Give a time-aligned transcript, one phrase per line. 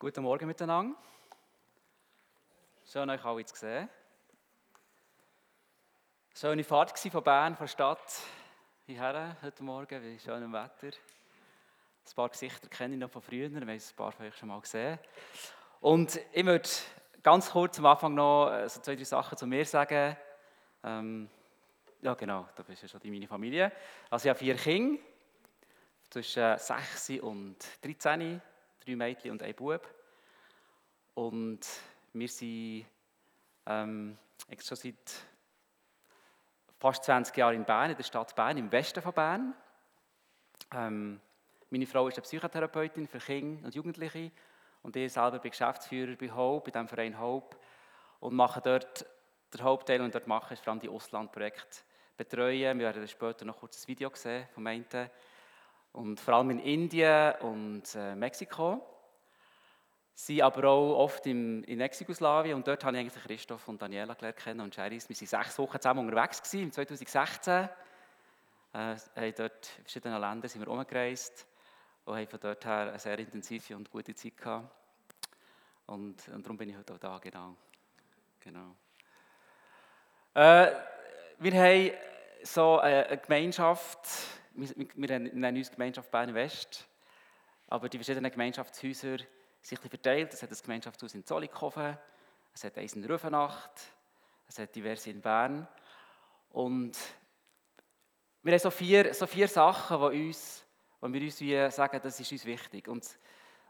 [0.00, 0.96] Guten Morgen miteinander.
[2.86, 3.88] Schön, euch alle zu sehen.
[6.32, 8.20] Schöne Fahrt von Bern, von der Stadt
[8.86, 10.96] hierher heute Morgen, bei schönem Wetter.
[10.96, 14.50] Ein paar Gesichter kenne ich noch von früher, wir haben ein paar von euch schon
[14.50, 15.00] mal gesehen.
[15.80, 16.68] Und ich würde
[17.24, 20.16] ganz kurz am Anfang noch äh, so zwei, drei Sachen zu mir sagen.
[20.84, 21.28] Ähm,
[22.02, 23.72] ja, genau, da bist ja schon die meine Familie.
[24.10, 25.02] Also ich habe vier Kinder,
[26.08, 28.40] zwischen 6 und 13
[28.88, 29.86] drei Mädchen und ein Bub.
[31.14, 31.60] Und
[32.12, 32.86] wir sind
[33.66, 34.16] ähm,
[34.60, 34.94] schon seit
[36.78, 39.54] fast 20 Jahren in Bern, in der Stadt Bern, im Westen von Bern.
[40.72, 41.20] Ähm,
[41.70, 44.30] meine Frau ist eine Psychotherapeutin für Kinder und Jugendliche
[44.82, 47.56] und ich selber bin Geschäftsführer bei Hope, bei dem Verein Hope
[48.20, 49.04] und mache dort,
[49.52, 51.80] der Hauptteil und dort mache ich vor allem die Auslandprojekte
[52.16, 52.78] betreuen.
[52.78, 54.86] Wir werden später noch kurz ein Video sehen vom einen
[55.98, 58.80] und vor allem in Indien und äh, Mexiko.
[60.14, 64.14] Sie aber auch oft im, in Ex-Jugoslawien und dort habe ich eigentlich Christoph und Daniela
[64.14, 65.08] gelernt kennen und Cheris.
[65.08, 67.52] Wir waren sechs Wochen zusammen unterwegs gewesen, im 2016.
[67.54, 67.68] Äh,
[68.74, 71.46] haben dort in verschiedenen Ländern sind wir umgereist
[72.04, 74.72] und haben von dort her eine sehr intensive und gute Zeit gehabt.
[75.86, 77.56] Und, und darum bin ich heute auch da, genau.
[78.40, 78.76] genau.
[80.34, 80.72] Äh,
[81.38, 81.90] wir haben
[82.44, 83.98] so eine Gemeinschaft,
[84.58, 86.88] wir, nennen uns Gemeinschaft Bern West,
[87.68, 89.18] aber die verschiedenen Gemeinschaftshäuser
[89.62, 90.32] sind verteilt.
[90.32, 91.96] Es hat ein Gemeinschaftshaus in Zollikofen,
[92.54, 93.70] es hat eins in Rüfenacht,
[94.48, 95.68] es hat diverse in Bern.
[96.50, 96.96] Und
[98.42, 100.64] wir haben so vier, so vier Sachen, die, uns,
[101.02, 102.88] die wir uns sagen, das ist uns wichtig.
[102.88, 103.04] Und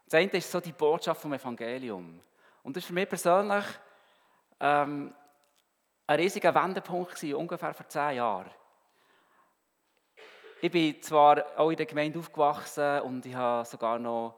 [0.05, 2.21] das eine ist so die Botschaft vom Evangelium.
[2.63, 3.65] Und das ist für mich persönlich
[4.61, 5.15] ähm,
[6.07, 8.51] ein riesiger Wendepunkt gewesen, ungefähr vor zehn Jahren.
[10.61, 14.35] Ich bin zwar auch in der Gemeinde aufgewachsen und ich habe sogar noch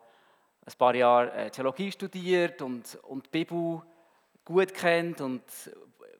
[0.67, 3.81] ein paar Jahre äh, Theologie studiert und, und die Bibel
[4.45, 5.43] gut kennt und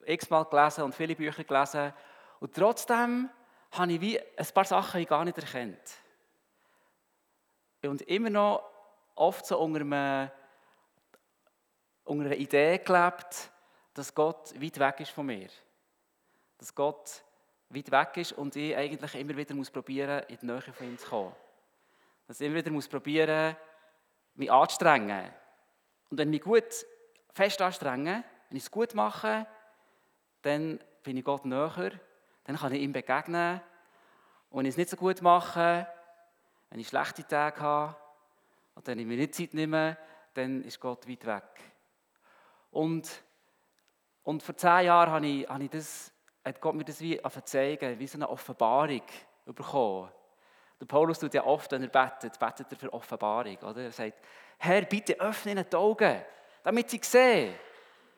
[0.05, 1.93] x-mal gelesen und viele Bücher gelesen.
[2.39, 3.29] Und trotzdem
[3.73, 5.91] habe ich wie ein paar Sachen gar nicht erkannt.
[7.83, 8.63] Und immer noch
[9.13, 10.31] oft so unter, einem,
[12.05, 13.51] unter einer Idee gelebt,
[13.93, 15.49] dass Gott weit weg ist von mir.
[16.57, 17.23] Dass Gott
[17.73, 20.97] weit weg ist und ich eigentlich immer wieder muss probieren, in die Nähe von ihm
[20.97, 21.35] zu kommen.
[22.27, 23.55] Dass ich immer wieder muss probieren,
[24.35, 25.29] mich anstrengen.
[26.09, 26.85] Und wenn ich mich gut
[27.33, 29.47] fest anstrenge, wenn ich es gut mache,
[30.41, 31.91] dann bin ich Gott näher,
[32.43, 33.61] dann kann ich ihm begegnen.
[34.49, 35.87] Und wenn ich es nicht so gut mache,
[36.69, 37.95] wenn ich schlechte Tage habe,
[38.75, 39.97] und wenn ich mir nicht Zeit nehme,
[40.33, 41.43] dann ist Gott weit weg.
[42.71, 43.09] Und,
[44.23, 46.11] und vor zehn Jahren habe ich, habe ich das
[46.43, 49.01] hat Gott mir das wie zeigen, wie so eine Offenbarung
[49.45, 50.09] bekommen.
[50.79, 53.57] Der Paulus tut ja oft, wenn er betet, betet er für Offenbarung.
[53.57, 53.83] Oder?
[53.83, 54.17] Er sagt,
[54.57, 56.21] Herr, bitte öffne ihnen die Augen,
[56.63, 57.53] damit sie sehen.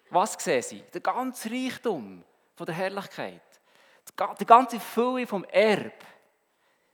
[0.09, 0.81] Was sehen sie?
[0.93, 2.23] Der ganze Reichtum
[2.55, 3.41] von der Herrlichkeit.
[4.39, 6.03] Die ganze Fülle vom Erb.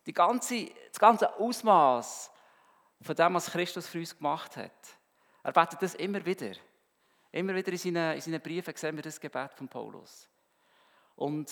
[0.05, 2.31] Die ganze, das ganze Ausmaß
[3.01, 4.71] von dem, was Christus für uns gemacht hat.
[5.43, 6.53] Er betet das immer wieder.
[7.31, 10.27] Immer wieder in seinen, in seinen Briefen sehen wir das Gebet von Paulus.
[11.19, 11.51] Und,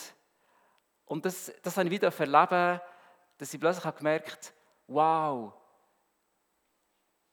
[1.05, 2.79] und das, das habe ich wieder erleben,
[3.37, 4.55] dass ich plötzlich gemerkt habe,
[4.87, 5.53] wow,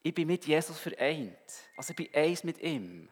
[0.02, 1.38] ich bin mit Jesus vereint.
[1.76, 3.08] Also ich bin eins mit ihm.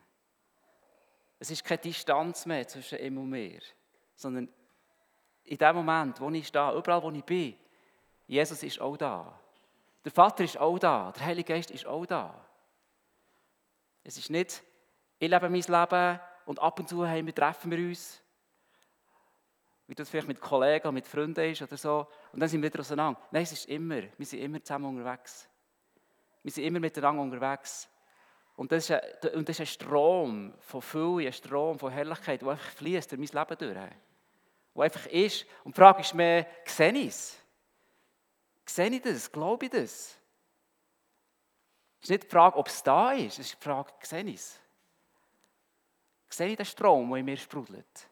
[1.38, 3.60] Es ist keine Distanz mehr zwischen ihm und mir,
[4.16, 4.48] sondern
[5.44, 7.56] in dem Moment, wo ich stehe, überall wo ich bin,
[8.26, 9.38] Jesus ist auch da.
[10.04, 11.12] Der Vater ist auch da.
[11.12, 12.44] Der Heilige Geist ist auch da.
[14.02, 14.64] Es ist nicht,
[15.20, 18.20] ich lebe mein Leben und ab und zu haben wir, treffen wir uns
[19.92, 22.06] wie das vielleicht mit Kollegen, mit Freunden ist oder so.
[22.32, 23.20] Und dann sind wir wieder auseinander.
[23.30, 25.46] Nein, es ist immer, wir sind immer zusammen unterwegs.
[26.42, 27.90] Wir sind immer miteinander unterwegs.
[28.56, 32.40] Und das ist ein, und das ist ein Strom von Fülle, ein Strom von Herrlichkeit,
[32.40, 33.90] der einfach fließt durch mein Leben durch.
[34.74, 35.44] Der einfach ist.
[35.62, 37.38] Und die Frage ist mehr, sehe ich es?
[38.64, 39.30] Sehe ich das?
[39.30, 40.16] Glaube ich das?
[42.00, 44.36] Es ist nicht die Frage, ob es da ist, es ist die Frage, sehe ich
[44.36, 44.58] es?
[46.30, 48.08] Sehe ich den Strom, der in mir sprudelt?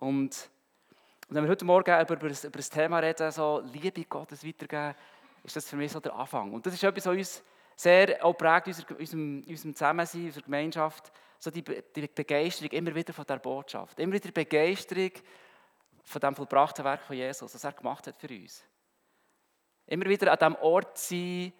[0.00, 0.50] Und,
[1.28, 4.94] wenn wir heute Morgen über, über, das, über das Thema reden, so Liebe Gottes weitergeben,
[5.44, 6.52] ist das für mich so der Anfang.
[6.52, 7.42] Und das ist etwas, was uns
[7.76, 13.12] sehr auch prägt, unser, unserem, unserem Zusammensein, unserer Gemeinschaft, so die, die Begeisterung immer wieder
[13.12, 15.12] von der Botschaft, immer wieder die Begeisterung
[16.02, 18.64] von dem vollbrachten Werk von Jesus, das er gemacht hat für uns.
[19.86, 21.52] Immer wieder an dem Ort sein,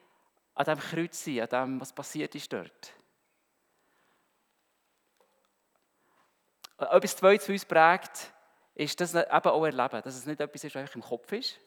[0.54, 2.94] an dem Kreuz sein, an dem, was passiert ist dort.
[6.80, 8.32] Etwas Zweites für uns prägt,
[8.74, 11.60] ist das eben auch erleben, dass es nicht etwas ist, was im Kopf ist,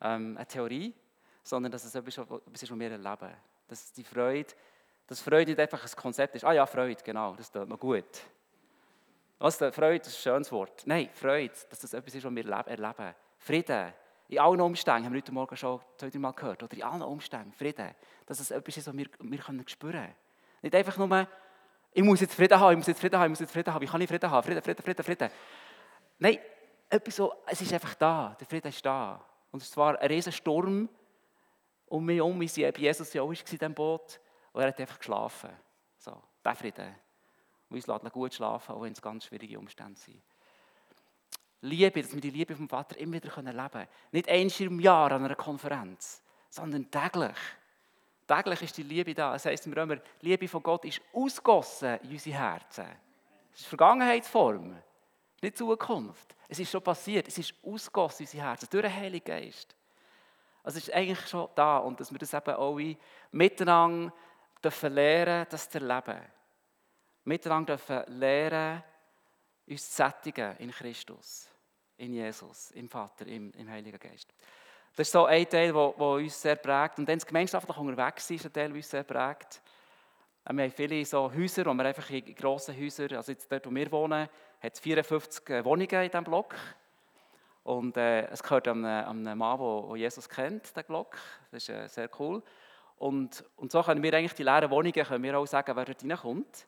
[0.00, 0.94] ähm, eine Theorie,
[1.42, 3.34] sondern dass es etwas ist, was wir erleben.
[3.66, 4.52] Dass die Freude,
[5.06, 6.44] dass Freude nicht einfach ein Konzept ist.
[6.44, 8.04] Ah ja, Freude, genau, das tut noch gut.
[9.38, 10.86] Was, Freude, das ist ein schönes Wort.
[10.86, 13.14] Nein, Freude, dass das etwas ist, was wir erleben.
[13.38, 13.92] Frieden,
[14.28, 17.52] in allen Umständen, haben wir heute Morgen schon zwei, Mal gehört, oder in allen Umständen,
[17.52, 17.94] Frieden,
[18.26, 20.14] dass es etwas ist, was wir, wir können spüren können.
[20.62, 21.28] Nicht einfach nur,
[21.94, 23.80] ich muss jetzt Frieden haben, ich muss jetzt Frieden haben, ich muss jetzt Frieden haben,
[23.80, 24.44] wie kann ich Frieden haben?
[24.44, 25.30] Frieden, Frieden, Frieden, Frieden.
[26.18, 26.38] Nein,
[26.90, 29.24] etwas so, es ist einfach da, der Frieden ist da.
[29.52, 30.88] Und es war ein riesen Sturm
[31.86, 34.20] um mich herum, wie sie bei Jesus ja auch war in diesem Boot,
[34.52, 35.50] und er hat einfach geschlafen.
[35.96, 36.94] So, der Frieden.
[37.68, 40.20] Und uns lässt gut schlafen, auch wenn es ganz schwierige Umstände sind.
[41.60, 43.88] Liebe, dass wir die Liebe vom Vater immer wieder leben können.
[44.10, 47.36] Nicht einmal im Jahr an einer Konferenz, sondern täglich.
[48.26, 49.32] Täglich ist die Liebe da.
[49.32, 52.86] Das heisst im Römer, die Liebe von Gott ist ausgossen in unsere Herzen.
[53.52, 54.76] Das ist Vergangenheitsform,
[55.42, 56.34] nicht Zukunft.
[56.48, 59.74] Es ist schon passiert, es ist ausgossen in unsere Herzen, durch den Heiligen Geist.
[60.62, 62.96] Also es ist eigentlich schon da und dass wir das eben alle
[63.32, 64.12] miteinander
[64.62, 66.20] dürfen lernen, das zu erleben.
[67.24, 68.82] Miteinander dürfen lernen,
[69.66, 71.50] uns zu sättigen in Christus
[71.96, 74.32] in Jesus, im Vater, im, im Heiligen Geist.
[74.96, 76.98] Das ist so ein Teil, der uns sehr prägt.
[76.98, 79.60] Und dann das gemeinschaftlich unterwegs ist ein Teil, der uns sehr prägt.
[80.48, 83.74] Wir haben viele so Häuser, wo wir einfach in grossen Häusern, also jetzt dort, wo
[83.74, 84.28] wir wohnen,
[84.60, 86.54] hat es 54 äh, Wohnungen in diesem Block.
[87.64, 91.16] Und äh, es gehört einem, einem Mann, der Jesus kennt, der Block.
[91.50, 92.42] Das ist äh, sehr cool.
[92.96, 96.04] Und, und so können wir eigentlich die leeren Wohnungen können wir auch sagen, wer dort
[96.04, 96.66] reinkommt.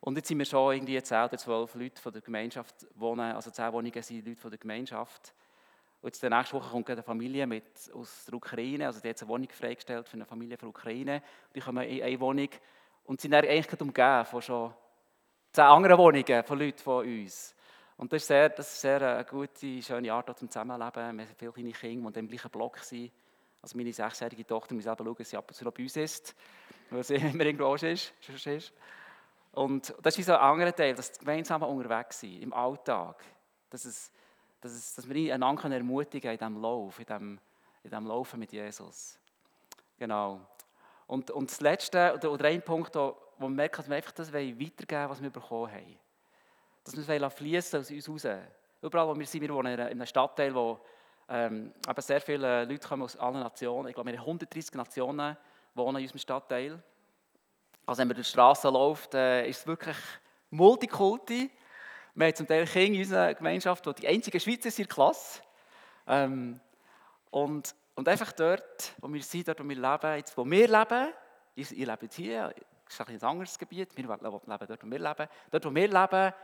[0.00, 3.50] Und jetzt sind wir schon irgendwie 10 oder 12 Leute von der Gemeinschaft wohnen, also
[3.50, 5.34] 10 Wohnungen sind Leute von der Gemeinschaft.
[6.02, 9.28] Und jetzt nächsten Woche kommt eine Familie mit, aus der Ukraine, also die hat eine
[9.28, 11.22] Wohnung freigestellt für eine Familie von der Ukraine.
[11.54, 12.48] Die kommen in eine Wohnung
[13.04, 14.74] und sind dann eigentlich umgeben von schon
[15.52, 17.54] 10 anderen Wohnungen von Leuten von uns.
[17.96, 21.16] Und das ist sehr, das ist sehr eine gute, schöne Art zum Zusammenleben.
[21.16, 23.12] Wir haben viele kleine Kinder, die im gleichen Block sind.
[23.60, 25.96] Also meine sechsjährige Tochter muss selber schauen, dass sie ab und zu noch bei uns
[25.96, 26.34] ist,
[26.90, 28.12] weil sie immer irgendwo ist.
[29.52, 33.22] Und das ist ein anderer Teil, das gemeinsame unterwegs sein, im Alltag.
[33.70, 34.10] Dass, es,
[34.62, 37.40] dass, es, dass wir einander ermutigen in diesem Lauf, in diesem,
[37.82, 39.18] in diesem Laufen mit Jesus.
[39.98, 40.40] Genau.
[41.06, 44.32] Und, und das Letzte, oder, oder ein Punkt, wo wir merken, dass wir einfach das
[44.32, 45.98] weitergeben was wir bekommen haben.
[46.84, 48.26] Dass wir es fließen aus uns raus.
[48.80, 50.80] Überall, wo wir sind, wir wohnen in einem Stadtteil, wo
[51.28, 53.88] ähm, sehr viele Leute kommen aus allen Nationen.
[53.88, 55.36] Ich glaube, wir haben 130 Nationen
[55.74, 56.82] wohnen in unserem Stadtteil.
[57.86, 59.96] Also wenn man durch die Straße läuft, äh, ist es wirklich
[60.50, 61.50] Multikulti.
[62.14, 64.94] Wir haben zum Teil Kinder in unserer Gemeinschaft, die die einzigen Schweizer sind in der
[64.94, 65.40] Klasse.
[66.06, 66.60] Ähm,
[67.30, 71.08] und, und einfach dort, wo wir sind, dort, wo wir leben, jetzt, wo wir leben,
[71.54, 72.54] ihr, ihr lebt hier,
[72.84, 74.44] das ist ein anderes Gebiet, wir leben dort,
[74.82, 76.34] wo wir leben, dort, wo wir leben,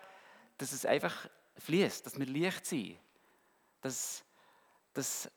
[0.56, 1.28] dass es einfach
[1.58, 2.98] fließt, dass wir leicht sind,
[3.82, 4.24] dass,
[4.94, 5.30] dass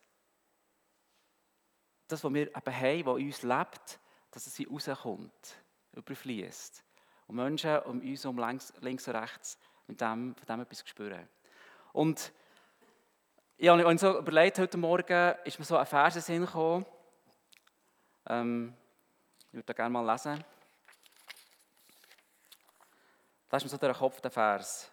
[2.07, 3.99] das, was wir eben haben, was in uns lebt,
[4.31, 5.55] dass es rauskommt
[5.93, 6.85] überfließt.
[7.27, 9.57] Und Menschen um uns um links und rechts
[9.91, 11.27] mit dem, von dem etwas spüren.
[11.93, 12.31] Und
[13.57, 16.85] ich habe mir so überlegt, heute Morgen ist mir so ein Vers in Sinn gekommen.
[18.27, 18.73] Ähm,
[19.49, 20.43] ich würde gerne mal lesen.
[23.49, 24.89] Da ist mir so der Kopf der Vers.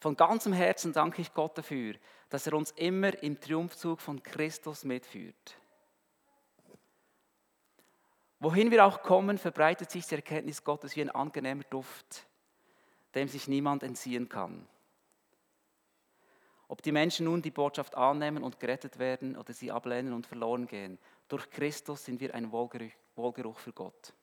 [0.00, 1.94] Von ganzem Herzen danke ich Gott dafür,
[2.28, 5.56] dass er uns immer im Triumphzug von Christus mitführt.
[8.40, 12.26] Wohin wir auch kommen, verbreitet sich die Erkenntnis Gottes wie ein angenehmer Duft,
[13.14, 14.66] dem sich niemand entziehen kann.
[16.68, 20.66] Ob die Menschen nun die Botschaft annehmen und gerettet werden oder sie ablehnen und verloren
[20.66, 20.98] gehen,
[21.28, 24.14] durch Christus sind wir ein Wohlgeruch, Wohlgeruch für Gott.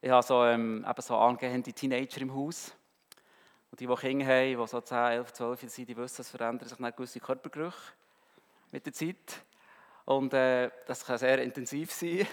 [0.00, 2.74] Ich habe so, ähm, eben so angehende Teenager im Haus.
[3.70, 6.68] Und die, die Kinder haben, die so 10, 11, 12 sind, die wissen, es verändert
[6.68, 7.92] sich nicht gewisse Körpergerüche
[8.70, 9.44] mit der Zeit.
[10.04, 12.26] Und äh, das kann sehr intensiv sein.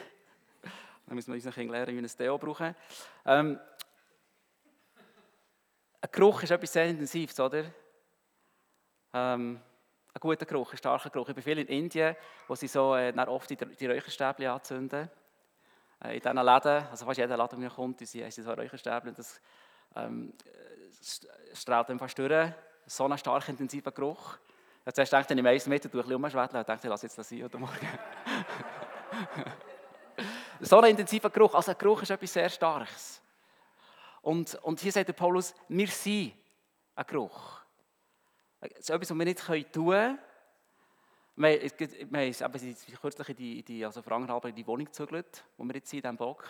[1.09, 2.75] Dann müssen wir unseren Kindern lernen, wie wir ein Deo brauchen.
[3.25, 3.59] Ähm,
[6.01, 7.63] ein Geruch ist etwas sehr Intensives, oder?
[9.11, 9.59] Ähm,
[10.13, 11.29] ein guter Geruch, ein starker Geruch.
[11.29, 12.15] Ich bin viel in Indien,
[12.47, 15.09] wo sie so äh, oft die, die Räucherstäbchen anzünden.
[16.03, 19.15] Äh, in diesen Läden, also fast jeder Laden, der kommt, sie haben so Räucherstäbchen.
[19.15, 19.41] Das
[19.95, 20.33] ähm,
[21.55, 22.51] strahlt fast durch.
[22.85, 24.37] So ein stark intensiver Geruch.
[24.85, 26.61] Ja, zuerst dachte ich, ich meisten Meter durch ein bisschen umschwätteln.
[26.61, 27.87] Ich dachte, ich lasse jetzt das sein heute Morgen.
[30.59, 31.53] so ein intensiver Geruch.
[31.53, 33.21] Also ein Geruch ist etwas sehr Starkes.
[34.21, 36.33] Und, und hier sagt der Paulus, wir sind
[36.95, 37.59] ein Geruch.
[38.59, 40.19] Das ist etwas, was wir nicht tun können.
[41.35, 45.89] Wir, wir haben kürzlich in die, die, also in die Wohnung gezügelt, wo wir jetzt
[45.89, 46.43] sind, in diesem Block.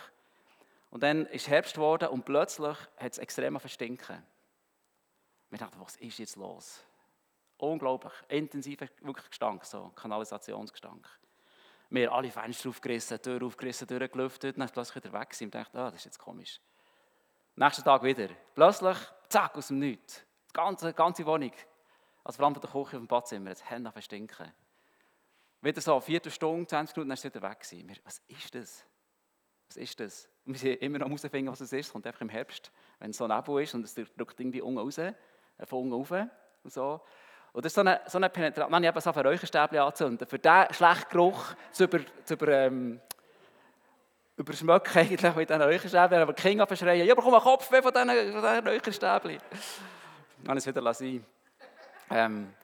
[0.90, 4.20] Und dann ist Herbst geworden und plötzlich hat es extrem verstinken.
[5.50, 6.80] Wir dachten, was ist jetzt los?
[7.58, 8.12] Unglaublich.
[8.28, 11.06] Intensiver wirklich Gestank, so Kanalisationsgestank.
[11.90, 15.90] Wir alle Fenster aufgerissen, Tür aufgerissen, durchgelüftet, dann ist plötzlich wieder weg und dachte, ah,
[15.90, 16.60] das ist jetzt komisch.
[17.56, 18.28] Nächsten Tag wieder.
[18.54, 18.96] Plötzlich,
[19.28, 20.24] zack, aus dem Nichts.
[20.48, 21.52] Die ganze, ganze Wohnung,
[22.22, 24.52] also vor allem von der Küche auf dem Badzimmer, jetzt Hände verstinken.
[25.62, 27.66] Wieder so, vierte Stunde, 20 Minuten, dann ist es wieder weg.
[27.70, 28.86] Wir, was ist das?
[29.68, 30.28] Was ist das?
[30.46, 31.86] Und wir sind immer noch herausfinden, was es ist.
[31.86, 34.78] Es kommt einfach im Herbst, wenn es so Nebel ist und es drückt irgendwie unten
[34.78, 35.14] raus, äh,
[35.64, 36.28] von unten rauf
[36.62, 37.00] und so.
[37.52, 38.82] Und das ist so eine, so eine Penetration.
[38.82, 43.00] Ich eben so ein Räucherstäbchen anzünden, für diesen schlechten Geruch zu über, zu über, ähm,
[44.36, 46.22] überschmücken eigentlich mit diesen Räucherstäbchen.
[46.22, 49.38] Aber die Kinder verschreien, ja, bekomme einen Kopf von diesen, von diesen Räucherstäbchen.
[50.44, 51.24] Dann ich es wieder sein.
[52.10, 52.54] Ähm,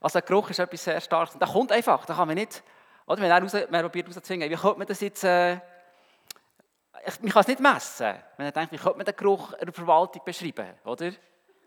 [0.00, 1.34] also der Geruch ist etwas sehr Starkes.
[1.34, 2.62] Und der kommt einfach, da kann man nicht,
[3.06, 5.54] oder wenn er probiert rauszuzwingen, wie könnte man das jetzt, äh,
[7.06, 8.14] ich, man kann es nicht messen.
[8.36, 11.12] Er denkt, wie könnte man den Geruch in der Verwaltung beschreiben, oder?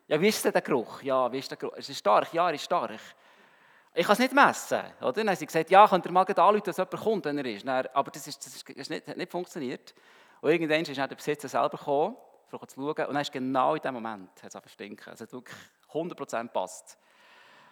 [0.08, 1.02] Ja, wie ist denn der Geruch?
[1.02, 1.76] Ja, wie ist der Geruch?
[1.76, 2.34] Ist er stark?
[2.34, 3.00] Ja, er ist stark.
[3.94, 5.12] Ich kann es nicht messen, oder?
[5.12, 7.68] Dann haben sie gesagt, ja, könnt ihr mal anrufen, dass jemand kommt, wenn er ist.
[7.68, 9.94] Dann, aber das, ist, das ist, ist nicht, hat nicht funktioniert.
[10.40, 12.16] Und irgendwann ist dann der Besitzer selber gekommen,
[12.52, 15.10] um zu schauen, und dann ist genau in dem Moment, hat es stinken.
[15.10, 15.58] Also es hat wirklich
[15.92, 16.98] 100% passt.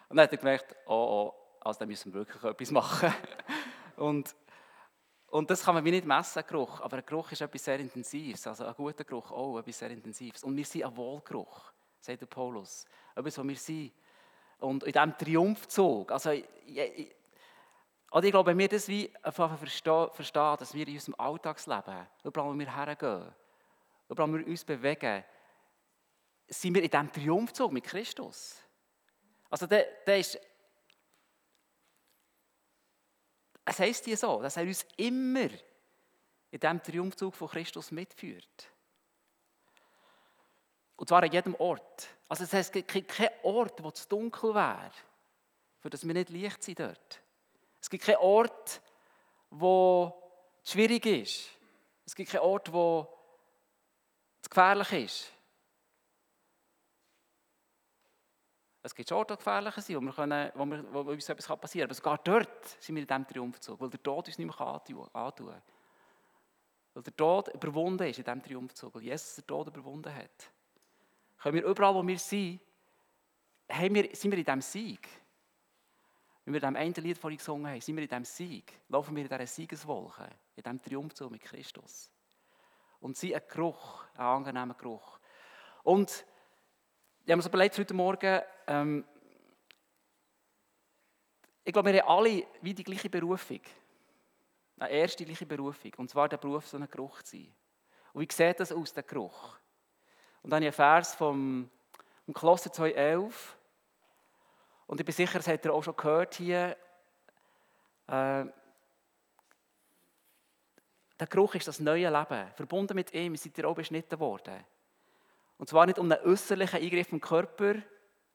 [0.08, 3.14] Und dann hat er gemerkt, oh, oh, also da müssen wir wirklich etwas machen.
[3.96, 4.34] und,
[5.28, 6.80] und das kann man wie nicht messen, Geruch.
[6.80, 8.46] Aber ein Geruch ist etwas sehr Intensives.
[8.46, 10.44] Also ein guter Geruch auch etwas sehr Intensives.
[10.44, 11.72] Und wir sind ein Wohlgeruch,
[12.06, 12.86] sagt der Paulus.
[13.14, 13.92] Etwas, was wir sind.
[14.58, 17.14] Und in diesem Triumphzug, also ich, ich,
[18.10, 22.54] also ich glaube, wenn wir das wie verstehen, verstehen, dass wir in unserem Alltagsleben, überall
[22.54, 23.34] wo wir hergehen,
[24.08, 25.24] überall wo wir uns bewegen,
[26.48, 28.62] sind wir in diesem Triumphzug mit Christus.
[29.50, 30.38] Also der, der ist,
[33.64, 35.50] es heisst hier so, dass er uns immer
[36.50, 38.70] in diesem Triumphzug von Christus mitführt.
[40.96, 42.08] Und zwar an jedem Ort.
[42.28, 44.90] Also das heisst, es gibt keinen Ort, wo es dunkel wäre,
[45.80, 47.20] für das wir nicht Licht sind dort.
[47.80, 48.80] Es gibt keinen Ort,
[49.50, 50.12] wo
[50.64, 51.50] es schwierig ist.
[52.04, 53.06] Es gibt keinen Ort, wo
[54.42, 55.32] es gefährlich ist.
[58.86, 61.48] Es gibt schon Orte, die gefährlich sind, wo, wir können, wo, wir, wo uns etwas
[61.58, 61.96] passieren kann.
[62.08, 65.08] Aber sogar dort sind wir in diesem Triumphzug, weil der Tod uns nicht mehr antun
[65.12, 65.62] kann.
[66.94, 70.50] Weil der Tod überwunden ist in diesem Triumphzug, weil Jesus den Tod überwunden hat.
[71.46, 72.60] Können wir überall, wo wir sind,
[73.70, 75.08] haben wir, sind wir in diesem Sieg.
[76.44, 78.72] Wenn wir in diesem Lied vorhin gesungen haben, sind wir in diesem Sieg.
[78.88, 82.10] Laufen wir in dieser Siegeswolke, in diesem Triumphzug mit Christus.
[82.98, 85.20] Und sie ein Geruch, ein angenehmer Geruch.
[85.84, 86.26] Und
[87.20, 89.04] ich habe mir so überlegt heute Morgen, ähm,
[91.62, 93.60] ich glaube, wir haben alle wie die gleiche Berufung.
[94.80, 95.92] Eine erste gleiche Berufung.
[95.98, 97.54] Und zwar der Beruf, so ein Geruch zu sein.
[98.14, 99.60] Und wie sieht das aus, der Geruch?
[100.46, 101.68] Und dann habe ich einen Vers vom,
[102.24, 103.32] vom Kolosser 2,11.
[104.86, 106.76] Und ich bin sicher, das habt ihr auch schon gehört hier.
[108.06, 108.44] Äh,
[111.18, 112.46] der Geruch ist das neue Leben.
[112.54, 114.64] Verbunden mit ihm seid ihr auch beschnitten worden.
[115.58, 117.74] Und zwar nicht um einen äußerlichen Eingriff im Körper,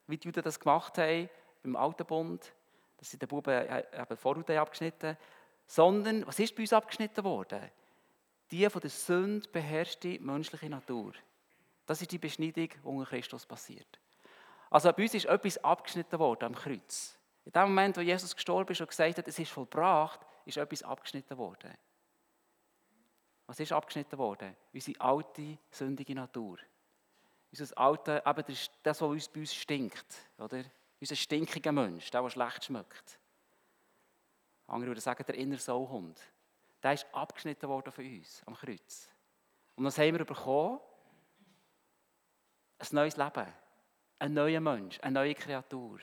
[0.06, 1.30] wie die Juden das gemacht haben
[1.62, 2.52] beim Alten Bund,
[2.98, 5.16] dass sie den Buben äh, eben Vorhaut abgeschnitten
[5.66, 7.70] sondern, was ist bei uns abgeschnitten worden?
[8.50, 11.14] Die von der Sünde beherrschte menschliche Natur.
[11.86, 13.98] Das ist die Beschneidung, die unter Christus passiert.
[14.70, 17.18] Also bei uns ist etwas abgeschnitten worden am Kreuz.
[17.44, 20.82] In dem Moment, wo Jesus gestorben ist und gesagt hat, es ist vollbracht, ist etwas
[20.82, 21.76] abgeschnitten worden.
[23.46, 24.56] Was ist abgeschnitten worden?
[24.72, 26.58] Unsere alte, sündige Natur
[27.52, 30.30] unser Alte, eben das, das, was uns, bei uns stinkt.
[30.38, 30.64] Oder?
[31.00, 33.18] Unser stinkiger Mensch, der, der schlecht schmeckt.
[34.66, 36.18] Andere würden sagen, der innere Sauhund.
[36.82, 39.08] Der ist abgeschnitten worden von uns am Kreuz.
[39.76, 40.80] Und was haben wir bekommen?
[42.82, 43.46] Ein neues Leben.
[44.18, 46.00] Ein neuer Mensch, eine neue Kreatur.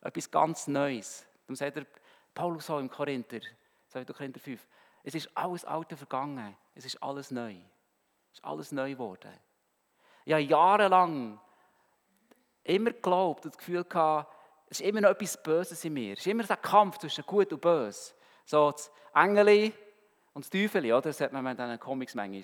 [0.00, 1.24] Etwas ganz Neues.
[1.42, 1.86] Darum sagt er,
[2.34, 3.40] Paulus so im Korinther,
[3.88, 4.04] 2.
[4.06, 4.66] Korinther 5,
[5.04, 7.54] es ist alles Alte vergangen, es ist alles neu.
[8.32, 9.32] Es ist alles neu geworden.
[10.24, 11.40] Ich habe jahrelang
[12.64, 14.32] immer geglaubt und das Gefühl gehabt,
[14.68, 16.12] es ist immer noch etwas Böses in mir.
[16.14, 18.14] Es ist immer der Kampf zwischen Gut und Böse.
[18.44, 19.72] So das Engel
[20.34, 21.00] und das Teufel, oder?
[21.00, 22.42] das hat man in diesen Comics manchmal.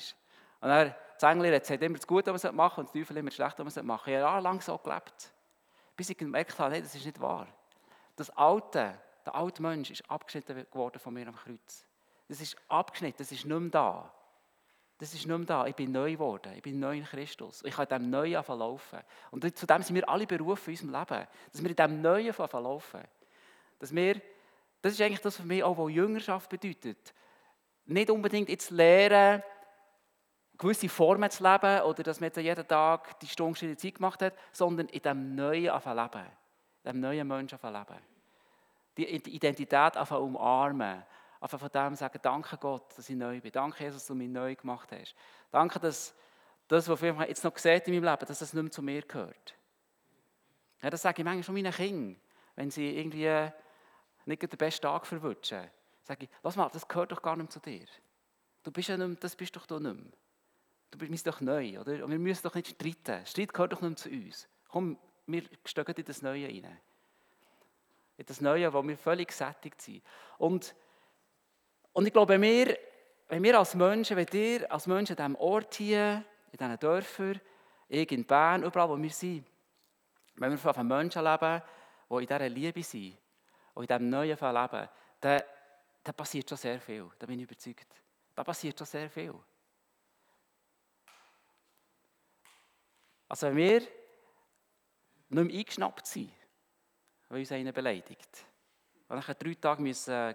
[0.60, 0.94] Und dann,
[1.24, 3.76] Engel hat immer das Gute, was man machen und das Teufel immer das Schlechte, was
[3.76, 5.32] man machen Ich habe jahrelang so gelebt.
[5.96, 7.46] Bis ich gemerkt habe, nee, das ist nicht wahr.
[8.16, 11.84] Das Alte, der alte Mensch ist abgeschnitten geworden von mir am Kreuz.
[12.28, 14.12] Das ist abgeschnitten, das ist nicht mehr da.
[14.98, 15.66] Das ist nicht mehr da.
[15.66, 16.52] Ich bin neu geworden.
[16.56, 17.62] Ich bin neu in Christus.
[17.64, 19.00] Ich kann in diesem Neuen laufen.
[19.30, 21.26] Und zu dem sind wir alle berufen in unserem Leben.
[21.52, 23.00] Dass wir in diesem Neuen laufen.
[23.78, 24.20] Dass wir,
[24.80, 27.12] das ist eigentlich das für mich auch, was Jüngerschaft bedeutet.
[27.86, 29.42] Nicht unbedingt jetzt lernen,
[30.58, 34.86] gewisse Formen zu leben oder dass man jeden Tag die Stunde Zeit gemacht hat, sondern
[34.88, 36.26] in diesem Neuen leben.
[36.84, 37.98] In diesem neuen Menschen leben.
[38.96, 41.02] die Identität einfach umarmen.
[41.40, 43.52] Einfach von dem sagen, danke Gott, dass ich neu bin.
[43.52, 45.14] Danke, Jesus, dass du mich neu gemacht hast.
[45.50, 46.14] Danke, dass
[46.68, 49.02] das, was ich jetzt noch sieht in meinem Leben, dass das nicht mehr zu mir
[49.02, 49.54] gehört.
[50.82, 52.20] Ja, das sage ich manchmal schon meinen Kindern,
[52.56, 53.50] wenn sie irgendwie
[54.24, 55.70] nicht den besten Tag verwünschen.
[56.02, 57.86] Sage ich, lass mal, das gehört doch gar nicht mehr zu dir.
[58.62, 60.12] Du bist ja nicht mehr, das bist doch du nicht mehr.
[60.94, 62.04] Du bist doch neu, oder?
[62.04, 63.26] Und wir müssen doch nicht streiten.
[63.26, 64.46] Streit gehört doch nicht zu uns.
[64.68, 64.96] Komm,
[65.26, 66.78] wir stecken in das Neue rein.
[68.16, 70.04] In das Neue, wo wir völlig gesättigt sind.
[70.38, 70.72] Und,
[71.92, 72.78] und ich glaube, wenn wir,
[73.28, 77.40] wenn wir als Menschen, wenn ihr als Menschen an diesem Ort hier, in diesen Dörfern,
[77.88, 79.44] ich in Bern, überall, wo wir sind,
[80.36, 81.62] wenn wir von Menschen leben,
[82.08, 83.18] die in dieser Liebe sind,
[83.74, 84.88] und in diesem neuen Fall leben,
[85.20, 85.42] dann,
[86.04, 87.10] dann passiert schon sehr viel.
[87.18, 87.88] Da bin ich überzeugt.
[88.32, 89.34] Da passiert schon sehr viel.
[93.28, 93.90] Also wenn wir nicht
[95.30, 96.30] mehr eingeschnappt sind,
[97.28, 98.46] weil uns einer beleidigt,
[99.08, 100.34] und nach drei Tagen müssen äh,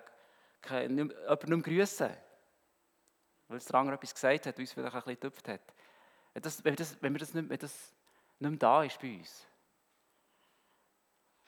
[0.69, 2.15] jemanden nicht mehr grüssen,
[3.47, 5.73] weil der andere etwas gesagt hat, uns vielleicht ein bisschen getüpft hat.
[6.33, 7.93] Wenn, das, wenn, das, wenn, das nicht, wenn das
[8.39, 9.47] nicht mehr da ist bei uns,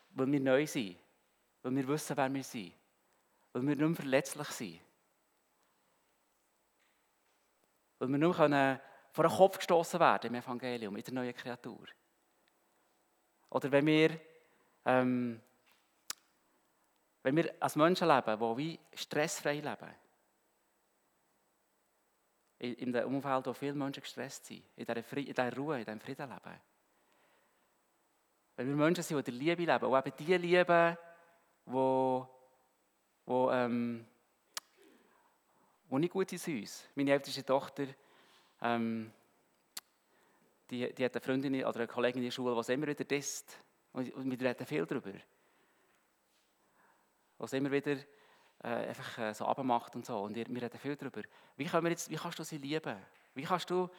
[0.09, 0.97] weil wir neu sind,
[1.61, 2.73] weil wir wissen, wer wir sind,
[3.53, 4.81] weil wir nicht mehr verletzlich sind,
[7.99, 8.79] weil wir nur können
[9.11, 11.85] vor den Kopf gestoßen werden im Evangelium, in der neuen Kreatur.
[13.49, 14.19] Oder wenn wir,
[14.85, 15.41] ähm,
[17.23, 19.95] wenn wir als Menschen leben, die wie stressfrei leben,
[22.59, 26.29] in dem Umfeld, wo viele Menschen gestresst sind, in dieser, in Ruhe, in diesem Frieden
[26.29, 26.61] leben.
[28.55, 30.97] Wenn wir Menschen sind, die der Liebe leben, und eben die lieben,
[31.65, 32.27] wo,
[33.25, 34.05] wo, ähm,
[35.89, 36.87] wo nicht gut ist uns.
[36.93, 37.87] Meine älteste Tochter,
[38.61, 39.11] ähm,
[40.69, 43.57] die, die hat eine Freundin oder eine Kollegin in der Schule, die immer wieder disst.
[43.93, 45.11] Und, und wir reden viel darüber.
[47.37, 47.97] Was immer wieder
[48.63, 50.19] äh, einfach äh, so abmacht und so.
[50.19, 51.21] Und wir, wir reden viel darüber.
[51.57, 52.95] Wie, können wir jetzt, wie kannst du sie lieben?
[53.33, 53.89] Wie kannst du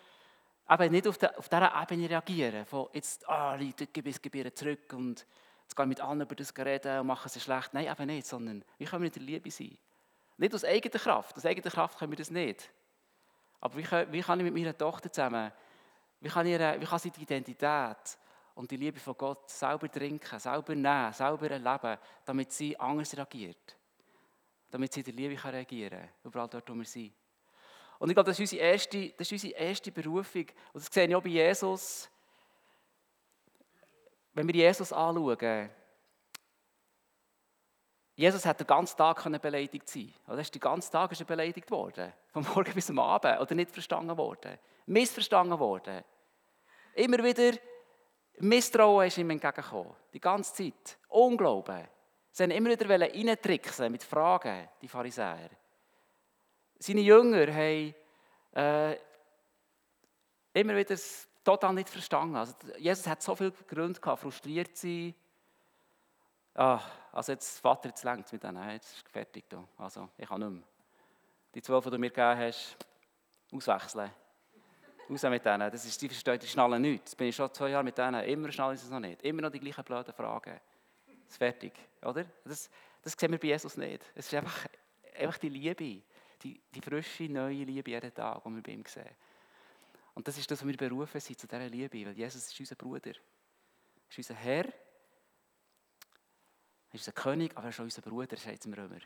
[0.71, 4.21] eben nicht auf, der, auf dieser Ebene reagieren, von jetzt, ah, Leute, gib es
[4.55, 5.27] zurück und
[5.63, 7.75] jetzt gehen mit allen über das reden und machen sie schlecht.
[7.75, 9.77] Nein, eben nicht, sondern wie können wir in der Liebe sein?
[10.37, 12.71] Nicht aus eigener Kraft, aus eigener Kraft können wir das nicht.
[13.63, 15.53] Aber wie kann, wie kann ich mit meiner Tochter zusammen,
[16.21, 18.19] wie kann, ihre, wie kann sie die Identität
[18.57, 23.77] und die Liebe von Gott selber trinken, selber nehmen, selber erleben, damit sie anders reagiert?
[24.69, 27.13] Damit sie in der Liebe kann reagieren kann, überall dort, wo wir sind.
[28.01, 30.47] Und ich glaube, das ist unsere erste, das ist unsere erste Berufung.
[30.73, 32.11] Und das sehe ich auch bei Jesus.
[34.35, 35.71] Wenn wir Jesus anschauen,
[38.15, 40.13] Jesus hat den ganzen Tag beleidigt sein.
[40.27, 42.13] Oder ist den ganzen Tag ist er beleidigt worden.
[42.33, 43.41] Vom Morgen bis zum Abend.
[43.41, 44.59] Oder nicht verstanden worden.
[44.87, 46.05] Missverstanden worden.
[46.95, 47.57] Immer wieder
[48.39, 49.95] Misstrauen ist ihm entgegengekommen.
[50.13, 50.99] Die ganze Zeit.
[51.09, 51.89] Unglauben.
[52.31, 55.51] Sie haben immer wieder reintricksen mit Fragen, die Pharisäer.
[56.79, 57.95] Seine Jünger haben
[58.55, 58.97] äh,
[60.55, 60.97] immer wieder
[61.45, 62.37] total nicht verstanden.
[62.37, 65.15] Also Jesus hat so viele Gründe gehabt, frustriert zu sein.
[66.55, 66.81] Ah,
[67.13, 69.45] also jetzt, Vater, jetzt längt mit denen, jetzt ist fertig.
[69.49, 69.65] Da.
[69.79, 70.63] Also, ich kann nicht mehr.
[71.55, 72.77] Die zwölf, die du mir gegeben hast,
[73.53, 74.11] auswechseln.
[75.09, 75.71] Raus mit denen.
[75.71, 77.11] Das ist, die verstehen, die schnallen nichts.
[77.11, 78.23] Jetzt bin ich schon zwei Jahre mit denen.
[78.25, 79.23] Immer schnallen sie es noch nicht.
[79.23, 80.61] Immer noch die gleichen blöden Fragen.
[81.07, 82.25] Das ist fertig, oder?
[82.45, 82.71] Das,
[83.03, 84.05] das sehen wir bei Jesus nicht.
[84.15, 84.67] Es ist einfach,
[85.19, 86.03] einfach die Liebe
[86.43, 89.09] die, die frische, neue Liebe jeden Tag, die wir bei ihm sehen.
[90.15, 92.75] Und das ist das, was wir berufen sind, zu dieser Liebe, weil Jesus ist unser
[92.75, 93.11] Bruder.
[93.11, 94.67] Er ist unser Herr,
[96.93, 98.99] er ist unser König, aber er ist auch unser Bruder, sagt es im Römer.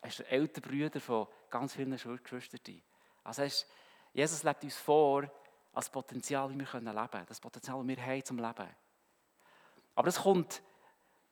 [0.00, 2.82] Er ist der ältere Bruder von ganz vielen Geschwistern.
[3.24, 3.66] Also ist,
[4.12, 5.30] Jesus lebt uns vor
[5.72, 7.26] als Potenzial, wie wir leben können.
[7.26, 8.68] Das Potenzial, das wir haben zum Leben.
[9.94, 10.62] Aber das kommt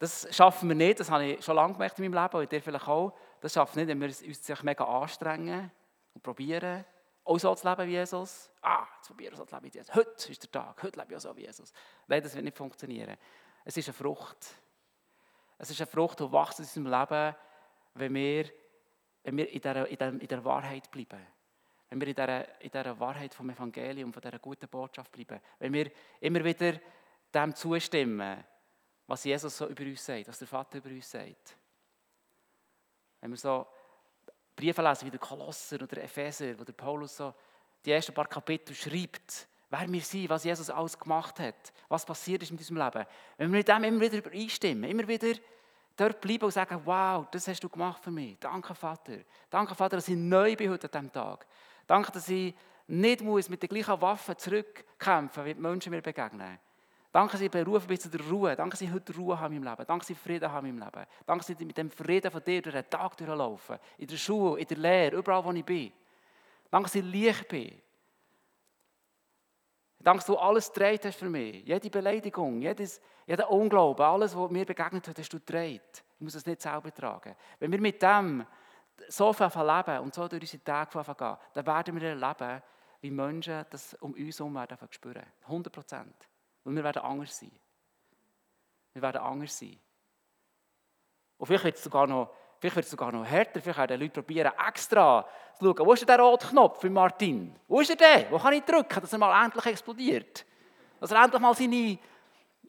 [0.01, 2.63] das schaffen wir nicht, das habe ich schon lange gemerkt in meinem Leben, und ihr
[2.63, 3.13] vielleicht auch.
[3.39, 5.71] Das schaffen wir nicht, wenn wir uns sich mega anstrengen
[6.15, 6.87] und probieren,
[7.23, 8.51] auch so zu leben wie Jesus.
[8.63, 9.95] Ah, jetzt probieren wir so zu leben wie Jesus.
[9.95, 11.71] Heute ist der Tag, heute lebe ich auch so wie Jesus.
[12.07, 13.15] Nein, das wird nicht funktionieren.
[13.63, 14.55] Es ist eine Frucht.
[15.61, 17.37] Es ist eine Frucht, die wächst in unserem Leben,
[17.95, 18.51] wenn wir,
[19.25, 21.21] wenn wir in, der, in, der, in der Wahrheit bleiben.
[21.91, 25.39] Wenn wir in dieser, in dieser Wahrheit vom Evangelium, von dieser guten Botschaft bleiben.
[25.59, 26.81] Wenn wir immer wieder
[27.35, 28.43] dem zustimmen,
[29.07, 31.57] was Jesus so über uns sagt, was der Vater über uns sagt.
[33.21, 33.67] Wenn wir so
[34.57, 37.35] Briefe lesen wie der Kolosser oder Epheser, wo der Paulus so
[37.85, 42.43] die ersten paar Kapitel schreibt, wer wir sind, was Jesus alles gemacht hat, was passiert
[42.43, 43.07] ist in unserem Leben.
[43.37, 45.39] Wenn wir mit dem immer wieder übereinstimmen, immer wieder
[45.97, 48.37] dort bleiben und sagen, wow, das hast du gemacht für mich.
[48.41, 49.19] Danke, Vater.
[49.49, 51.47] Danke, Vater, dass ich neu bin heute an diesem Tag.
[51.87, 52.55] Danke, dass ich
[52.87, 56.59] nicht muss mit den gleichen Waffen zurückkämpfen, wie die Menschen mir begegnen.
[57.13, 58.55] Danke, dass ich berufen bin zu der Ruhe.
[58.55, 59.87] Danke, dass ich heute Ruhe habe in meinem Leben.
[59.87, 61.07] Danke, dass ich Frieden habe in meinem Leben.
[61.27, 63.81] Danke, dass ich mit dem Frieden von dir durch den Tag durchlaufe.
[63.99, 65.93] In der Schule, in der Lehre, überall, wo ich bin.
[66.71, 67.81] Danke, dass ich leicht bin.
[70.03, 71.65] Danke, dass du alles gedreht hast für mich.
[71.67, 76.03] Jede Beleidigung, jedes, jeder Unglauben, alles, was mir begegnet hat, hast du gedreht.
[76.15, 77.37] Ich muss es nicht selber tragen.
[77.59, 78.47] Wenn wir mit dem
[79.09, 82.63] so viel leben und so durch unsere Tage gehen, dann werden wir erleben,
[83.03, 85.27] wie Menschen das um uns herum werden spüren.
[85.43, 86.29] 100 Prozent.
[86.65, 87.53] Und wir werden anders sein.
[88.93, 89.79] Wir werden anders sein.
[91.39, 93.61] Und vielleicht wird es sogar noch, vielleicht wird es sogar noch härter.
[93.61, 95.27] Vielleicht werden Leute probieren, extra
[95.59, 97.55] zu schauen, wo ist der rote Knopf für Martin?
[97.67, 98.27] Wo ist er denn?
[98.31, 100.45] Wo kann ich drücken, dass er mal endlich explodiert?
[101.01, 101.99] Dass er endlich mal seine,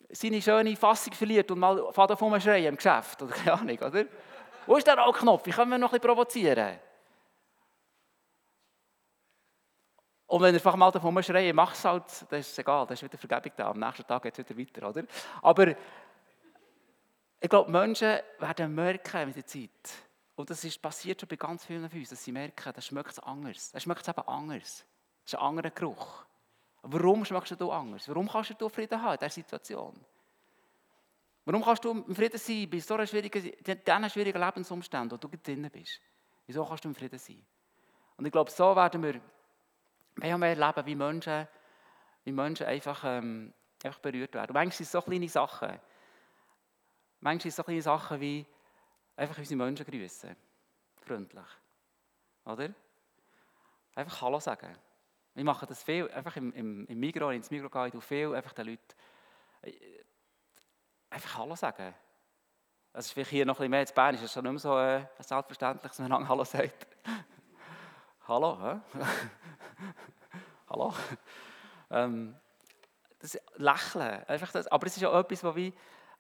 [0.10, 3.22] seine schöne Fassung verliert und mal fährt auf schreien im Geschäft.
[3.22, 4.06] Oder keine Ahnung, oder?
[4.66, 5.46] Wo ist der rote Knopf?
[5.46, 6.80] Wie können wir noch ein bisschen provozieren?
[10.28, 12.94] Und wenn er einfach mal davon schreien, mach es halt, dann ist es egal, dann
[12.94, 13.70] ist wieder Vergebung da.
[13.70, 15.04] Am nächsten Tag geht es wieder weiter, oder?
[15.42, 15.76] Aber
[17.42, 19.70] ich glaube, Menschen werden merken mit der Zeit,
[20.36, 23.22] und das ist passiert schon bei ganz vielen von uns, dass sie merken, das schmeckt
[23.24, 23.72] anders.
[23.72, 24.86] Das schmeckt eben anders.
[25.24, 26.24] Das ist ein anderer Geruch.
[26.84, 28.08] Warum schmeckst du anders?
[28.08, 29.94] Warum kannst du Frieden haben in dieser Situation?
[31.46, 35.70] Warum kannst du im Frieden sein bei so schwierigen, diesen schwierigen Lebensumständen, wo du drin
[35.72, 36.00] bist?
[36.46, 37.44] Wieso kannst du im Frieden sein?
[38.18, 39.20] Und ich glaube, so werden wir
[40.16, 41.48] mehr und mehr erleben, wie Menschen,
[42.24, 44.50] wie Menschen einfach, ähm, einfach berührt werden.
[44.50, 45.80] Und manchmal sind es so kleine Sachen.
[47.22, 48.46] Manchmal so kleine Sachen wie
[49.16, 50.36] einfach unsere Menschen grüßen.
[51.06, 51.46] Freundlich.
[52.46, 52.74] Oder?
[53.96, 54.76] Einfach Hallo sagen.
[55.36, 58.54] Wir machen das viel, einfach im, im, im Migros, ins Migros gehe ich viel, einfach
[58.54, 58.84] den Leuten
[59.62, 59.72] äh,
[61.10, 61.94] einfach Hallo sagen.
[62.92, 64.78] Das ist vielleicht hier noch ein bisschen mehr in Bern, ist schon nicht mehr so
[64.78, 66.88] äh, selbstverständlich, dass man lang Hallo sagt.
[68.28, 68.80] Hallo, hä?
[70.70, 70.94] Hallo?
[71.92, 72.36] Ähm,
[73.20, 75.72] das Lächeln, einfach das, aber es ist ja etwas, wo, wie,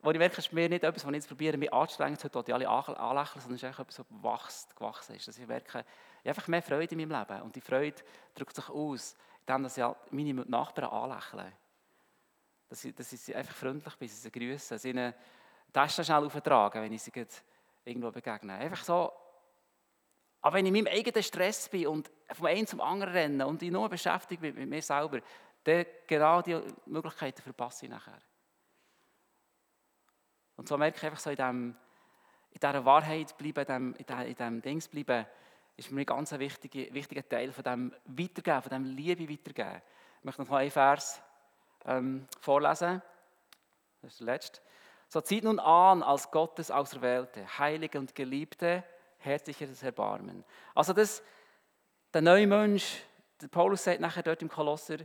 [0.01, 2.43] wo ich merke, es ist mir nicht etwas, was ich jetzt probiere, mich anzustrengen, heute
[2.43, 5.27] die alle anlächeln, sondern es ist etwas, was gewachsen ist.
[5.27, 5.89] Dass ich merke, ich habe
[6.29, 8.01] einfach mehr Freude in meinem Leben und die Freude
[8.33, 11.53] drückt sich aus, indem dass ich meine Nachbarn anlächle.
[12.69, 15.13] Dass ich, dass ich sie einfach freundlich bin, sie grüße, sie ihnen
[15.71, 17.11] Taschen schnell auftragen, wenn ich sie
[17.85, 18.53] irgendwo begegne.
[18.53, 19.11] Einfach so
[20.41, 23.61] aber wenn ich in meinem eigenen Stress bin und vom einen zum anderen renne und
[23.61, 25.19] ich nur beschäftigt bin mit mir selber,
[25.63, 28.19] dann genau die Möglichkeiten verpasse ich nachher.
[30.61, 31.75] Und so merke ich einfach so in, dem,
[32.51, 35.25] in dieser Wahrheit bleiben, in diesem, in diesem Dings bleiben,
[35.75, 39.81] ist mir ein ganz wichtiger, wichtiger Teil von dem Weitergeben, von dem Liebe weitergeben.
[40.19, 41.19] Ich möchte noch einen Vers
[41.87, 43.01] ähm, vorlesen.
[44.03, 44.61] Das ist der letzte.
[45.07, 48.83] So zieht nun an als Gottes Auserwählte, Heilige und Geliebte,
[49.17, 50.43] herzliches Erbarmen.
[50.75, 51.23] Also das,
[52.13, 53.01] der neue Mensch,
[53.41, 54.97] der Paulus sagt nachher dort im Kolosser,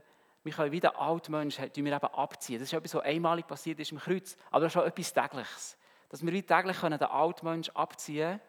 [0.47, 2.59] wir können wie der alte Mensch wir eben abziehen.
[2.59, 5.77] Das ist etwas, was einmalig passiert ist im Kreuz, aber das ist auch etwas Tägliches.
[6.09, 8.41] Dass wir wie täglich können den alten Mensch abziehen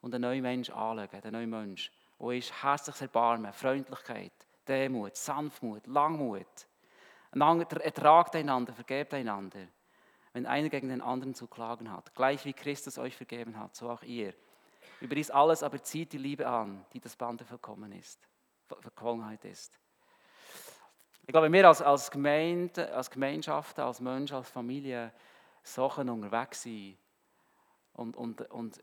[0.00, 4.32] und den neuen Mensch anschauen, den neuen Mensch, wo ist herzliches Erbarmen, Freundlichkeit,
[4.68, 6.46] Demut, Sanftmut, Langmut.
[7.32, 9.66] Ertragt einander, vergebt einander
[10.36, 12.14] wenn einer gegen den anderen zu klagen hat.
[12.14, 14.34] Gleich wie Christus euch vergeben hat, so auch ihr.
[15.00, 18.18] Über dies alles aber zieht die Liebe an, die das Band der Vollkommenheit
[19.46, 19.80] ist.
[21.26, 25.12] Ich glaube, wir als, als Gemeinde, als Gemeinschaft, als Mensch, als Familie
[25.64, 26.96] so unterwegs sein
[27.94, 28.78] und, und, und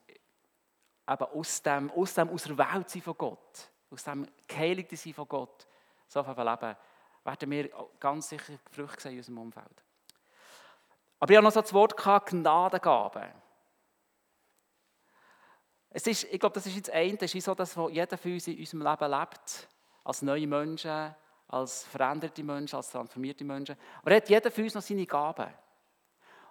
[1.08, 5.14] eben aus dem, aus dem aus der Welt sein von Gott, aus dem Geheiligten sein
[5.14, 5.68] von Gott,
[6.08, 6.76] so leben,
[7.24, 9.84] werden wir ganz sicher Früchte sehen in unserem Umfeld.
[11.20, 13.32] Aber ich habe noch so das Wort gehabt, Gnadengabe.
[15.92, 18.48] Es ist, ich glaube, das ist jetzt ein, das ist so, dass jeder von uns
[18.48, 19.70] in unserem Leben lebt,
[20.04, 21.16] als neue Menschen,
[21.54, 23.76] als veränderte Menschen, als transformierte Menschen.
[24.02, 25.54] Aber er hat jeder von uns noch seine Gaben.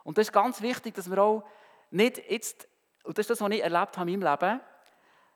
[0.05, 1.43] Und das ist ganz wichtig, dass wir auch
[1.91, 2.69] nicht jetzt,
[3.03, 4.61] und das ist das, was ich erlebt habe in meinem Leben,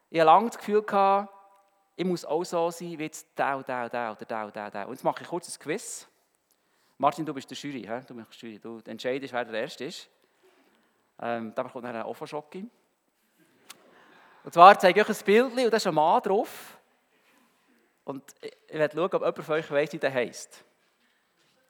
[0.09, 1.33] ich habe lange das Gefühl gehabt,
[1.97, 4.87] ich muss auch so sein wie jetzt der, der, der oder der, der, der.
[4.87, 6.07] Und jetzt mache ich kurz ein Quiz.
[6.99, 8.59] Martin, du bist der Jury, du bist Jury.
[8.59, 10.09] Du entscheidest, wer der Erste ist.
[11.21, 12.67] Ähm, da kommt dann ein Offerschocke.
[14.45, 16.76] Und zwar zeige ich euch ein Bild und da ist ein Mann drauf.
[18.07, 20.65] Und ich werde schauen, ob jemand von euch weiss, wie der heisst.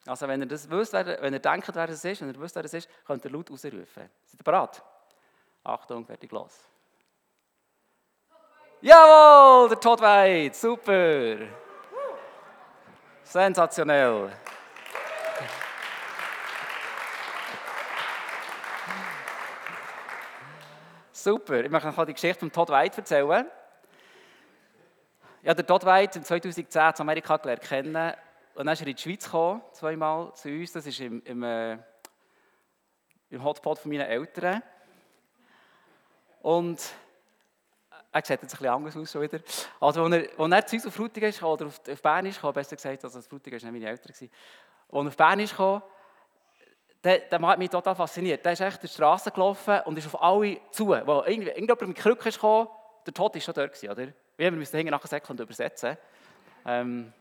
[0.05, 2.65] Also wenn ihr das wisst, wenn ihr denkt, wer das ist, wenn ihr wisst, wer
[2.65, 3.87] ist, könnt ihr laut ausrufen.
[4.27, 4.83] Seid ihr bereit?
[5.65, 6.53] Achtung, fertig, los.
[8.83, 11.49] Jawohl, der Todd White, super.
[13.25, 14.31] Sensationell.
[21.11, 23.51] Super, ich möchte noch die Geschichte von Todd White erzählen.
[25.47, 28.15] Ja, der Todd White im 2010 in Amerika gelernt kennen
[28.57, 30.73] und dann ist er in die Schweiz gekommen, zweimal zu uns.
[30.73, 31.79] Das ist im, im, äh,
[33.31, 34.61] im Hotspot von meinen Eltern.
[36.43, 36.81] Und
[38.11, 39.39] er sieht jetzt ein bisschen anders aus wieder.
[39.79, 42.43] Also, als er, als er zu uns auf Frutigen ist, oder auf, auf Bern ist,
[42.43, 44.11] besser gesagt, also Frutigen war meine Eltern.
[44.11, 45.83] Als er auf Bern gekommen,
[47.05, 48.45] der, der hat mich total fasziniert.
[48.45, 50.89] Der ist echt durch die Straße gelaufen und ist auf alle zu.
[50.89, 52.67] Wo irgendjemand mit Krücken gekommen,
[53.07, 54.09] der Tod war schon dort, oder?
[54.37, 55.97] Wir müssen hinten nachher Säckeln übersetzen.
[56.65, 57.13] Ähm,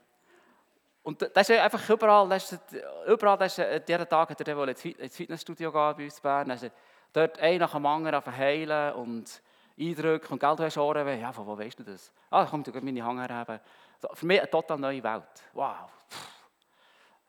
[1.04, 2.62] und das ist einfach überall, das ist,
[3.08, 6.49] überall das ist, jeden Tag hat er ins Fitnessstudio gehen bei uns in Bern.
[6.49, 6.71] Ist
[7.13, 9.41] dort ein nach dem anderen auf heilen und
[9.80, 11.19] Eindrücke und Geld hast Ohren.
[11.19, 12.12] Ja, von wo weißt du das?
[12.30, 13.60] Ah, komm, du kannst meine Hanger haben.
[14.01, 15.43] So, für mich eine total neue Welt.
[15.54, 15.91] Wow.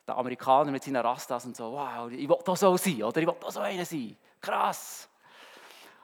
[0.07, 1.73] Der Amerikaner mit seinen Rastas und so.
[1.73, 3.21] Wow, ich will da so sein, oder?
[3.21, 4.17] Ich will da so einer sein.
[4.41, 5.09] Krass.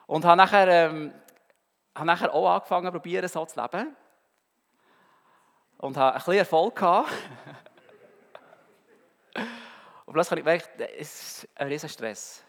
[0.05, 1.13] Und habe nachher, ähm,
[1.95, 3.95] habe nachher auch angefangen, probieren, so zu leben
[5.77, 7.11] und habe ein bisschen Erfolg gehabt.
[10.05, 12.43] und plötzlich habe ich gemerkt, es ist ein riesen Stress.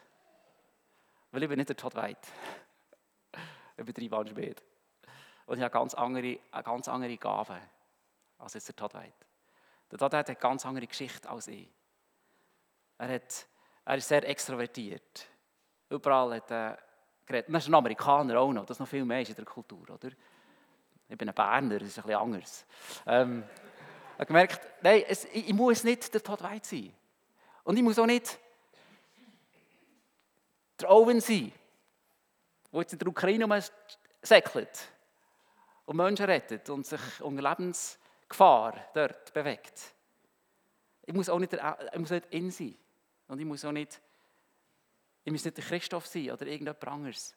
[1.33, 2.29] Weil ich bin nicht der Todd White.
[3.77, 4.63] Ich bin drei Wandschmied.
[5.47, 7.61] Und ich habe ganz andere, eine ganz andere Gaben
[8.39, 9.27] als jetzt der Todd White.
[9.91, 11.69] Der White hat eine ganz andere Geschichte als ich.
[12.99, 13.49] Er, hat,
[13.85, 15.27] er ist sehr extrovertiert.
[15.89, 16.79] Überall hat er
[17.27, 17.49] geredet.
[17.51, 20.11] Er ist ein Amerikaner auch noch, das noch viel mehr ist in der Kultur, oder?
[21.09, 22.67] Ich bin ein Berner, das ist ein bisschen anders.
[23.07, 23.45] Ähm,
[24.15, 26.93] ich habe gemerkt, nein, es, ich, ich, muss nicht der Todd White sein.
[27.65, 28.39] Und ich muss auch nicht
[30.81, 31.53] der Owen sein,
[32.73, 33.63] der jetzt in der Ukraine
[34.23, 34.89] säckelt
[35.85, 39.95] und Menschen rettet und sich unter Lebensgefahr dort bewegt.
[41.03, 42.75] Ich muss auch nicht, der, ich muss nicht in sein.
[43.29, 44.01] Und ich muss auch nicht,
[45.25, 47.35] ich muss nicht Christoph sein oder irgendjemand anderes.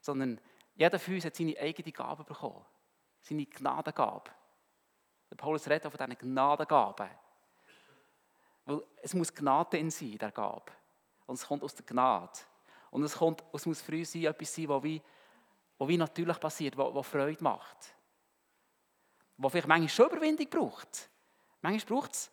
[0.00, 0.40] Sondern
[0.74, 2.64] jeder von uns hat seine eigene Gabe bekommen
[3.22, 4.30] seine Gnadengabe.
[5.30, 7.08] Der Paulus redet auch von diesen Gnadengaben.
[8.64, 10.72] Weil es muss Gnade in sein, der Gabe.
[11.26, 12.38] Und es kommt aus der Gnade.
[12.90, 15.02] Und es, kommt, es muss für uns sein, etwas sein, was wie,
[15.78, 17.94] was wie natürlich passiert, was, was Freude macht.
[19.38, 21.10] Was vielleicht manchmal schon Überwindung braucht.
[21.62, 22.30] Manchmal braucht es,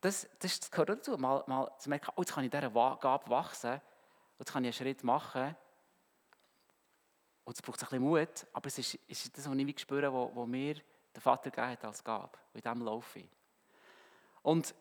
[0.00, 3.30] das, das gehört dazu, mal, mal zu merken, oh, jetzt kann ich in dieser Gabe
[3.30, 3.80] wachsen,
[4.38, 5.56] jetzt kann ich einen Schritt machen
[7.44, 10.30] und es braucht ein bisschen Mut, aber es ist, ist das, was ich spüre, wo,
[10.34, 10.74] wo mir
[11.14, 12.36] der Vater gegeben hat als Gabe.
[12.52, 13.28] Und in dem laufe ich.
[14.42, 14.74] Und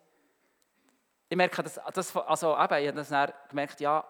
[1.30, 4.04] ich merke, dass, das, also eben, ich habe das gemerkt, ja,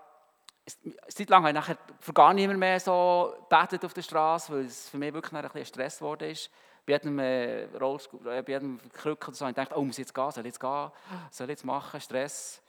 [1.08, 4.90] seit langem habe ich nachher gar niemand mehr so betet auf der Straße, weil es
[4.90, 6.50] für mich wirklich ein bisschen Stress geworden ist.
[6.86, 10.06] Bei jedem, äh, Rollstuhl, äh, bei jedem Krücken oder so, ich dachte, oh, muss ich
[10.06, 10.92] jetzt gehen, soll ich jetzt gehen,
[11.32, 12.62] soll ich jetzt machen, Stress.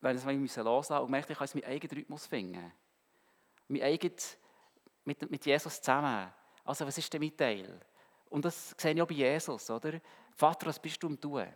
[0.00, 2.72] Weil das ich loslassen und merkte, ich kann jetzt meinen eigenen Rhythmus finden.
[3.68, 4.38] Mein eigenes
[5.04, 6.32] mit, mit Jesus zusammen.
[6.64, 7.80] Also was ist denn mein Teil?
[8.28, 10.00] Und das sehe ich auch bei Jesus, oder?
[10.34, 11.46] Vater, was bist du am Tun?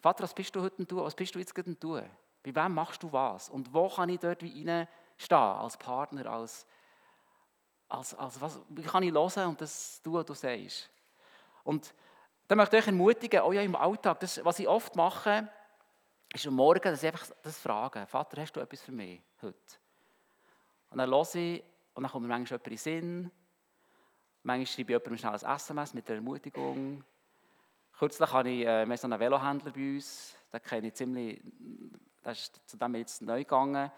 [0.00, 1.04] Vater, was bist du heute am Tun?
[1.04, 2.08] Was bist du jetzt gerade am Tun?
[2.42, 3.48] Bei wem machst du was?
[3.50, 5.38] Und wo kann ich dort wie reinstehen?
[5.38, 6.66] Als Partner, als,
[7.88, 10.90] als, als was, wie kann ich hören und das tun, was du sagst?
[11.64, 11.94] Und
[12.46, 15.48] dann möchte ich euch ermutigen, auch ja im Alltag, das, was ich oft mache,
[16.32, 19.56] ist am Morgen, dass ich einfach das frage, Vater, hast du etwas für mich heute?
[20.90, 21.64] Und dann höre ich,
[21.94, 23.30] und dann kommt mir manchmal jemand in den Sinn.
[24.42, 27.04] Manchmal schreibe ich jemandem schnell ein SMS mit der Ermutigung.
[27.98, 30.36] Kürzlich habe ich äh, so einen Velohändler bei uns.
[30.52, 31.42] Den kenne ich ziemlich,
[32.24, 33.90] der ist zu dem jetzt neu gegangen.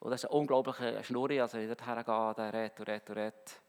[0.00, 1.40] Und das ist eine unglaubliche Schnurri.
[1.40, 3.60] Also, ich dort hergehe, der redet und redet und redet.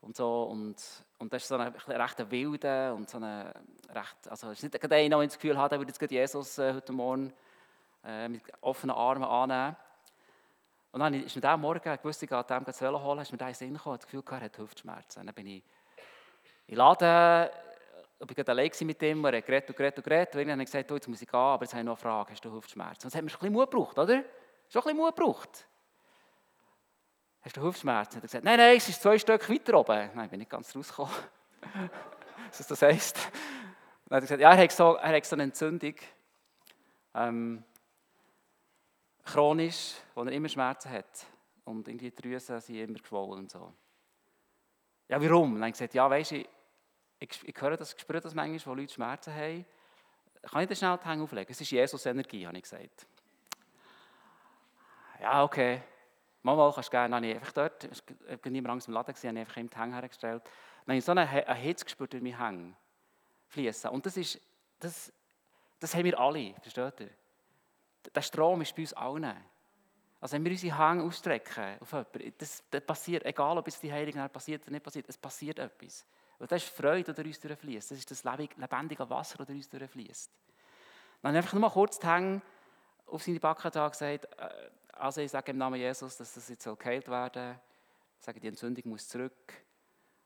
[0.00, 0.42] Und so.
[0.44, 3.52] Und, und das ist so ein recht wilder und so eine
[3.90, 6.74] recht, also es ist nicht einer, der das Gefühl hat, er würde jetzt Jesus äh,
[6.74, 7.32] heute Morgen
[8.04, 9.76] äh, mit offenen Armen annehmen.
[10.92, 13.48] Und dann ist mir diesen Morgen, gewusst, ich gehe dem zu holen, ist mir der
[13.48, 15.26] in Sinn gekommen, das Gefühl er hat Hüftschmerzen.
[15.26, 15.62] Dann bin ich
[16.68, 17.50] in Laden,
[18.20, 20.34] ich war allein mit ihm, er hat geredet und geredet und geredet.
[20.34, 21.92] Und irgendwann habe ich gesagt, oh, jetzt muss ich gehen, aber jetzt habe ich noch
[21.92, 23.06] eine Frage, hast du Hüftschmerzen?
[23.06, 24.22] Und das hat mir schon ein bisschen Mut gebraucht, oder?
[24.68, 25.66] Schon ein bisschen Mut gebraucht.
[27.48, 28.12] Hast du Hüftschmerzen?
[28.12, 30.10] Er hat gesagt, nein, nein, es ist zwei Stück weiter oben.
[30.14, 31.14] Nein, ich bin nicht ganz rausgekommen.
[32.50, 33.16] Was das heisst.
[33.16, 35.94] Dann hat er gesagt, ja, er hat so, er hat so eine Entzündung.
[37.14, 37.64] Ähm,
[39.24, 41.26] chronisch, wo er immer Schmerzen hat.
[41.64, 43.72] Und irgendwie die Drüsen sind immer geschwollen und so.
[45.08, 45.54] Ja, warum?
[45.54, 46.48] dann habe ich gesagt, ja, weißt du, ich,
[47.18, 49.64] ich, ich höre das, ich spüre das manchmal, wo Leute Schmerzen haben.
[50.42, 51.50] Kann ich das schnell die Hände auflegen?
[51.50, 53.06] Es ist Jesus-Energie, habe ich gesagt.
[55.22, 55.80] Ja, okay.
[56.42, 57.16] Mal, kannst du gerne.
[57.16, 58.02] Habe ich einfach dort, ich
[58.44, 60.42] war niemand Angst im Laden, habe ich einfach ihm Hänge hergestellt.
[60.44, 62.74] Dann habe ich so eine, eine Hitze gespürt durch meine Hänge
[63.48, 63.90] fließen.
[63.90, 64.40] Und das ist,
[64.78, 65.12] das,
[65.80, 67.10] das haben wir alle, versteht ihr?
[68.14, 69.36] Der Strom ist bei uns allen.
[70.20, 73.92] Also wenn wir unsere Hänge ausstrecken auf jemanden, das, das passiert, egal ob es die
[73.92, 76.04] Heiligen passiert oder nicht passiert, es passiert etwas.
[76.38, 77.90] Und das ist Freude, die uns durchfließt.
[77.90, 80.30] Das ist das lebendige Wasser, das uns durchfließt.
[81.22, 82.40] Dann einfach nur mal kurz die Hänge
[83.06, 86.64] auf seine Backen da gesagt, äh, also ich sage im Namen Jesus, dass das jetzt
[86.78, 87.60] geheilt werden soll.
[88.18, 89.54] Ich sage, die Entzündung muss zurück.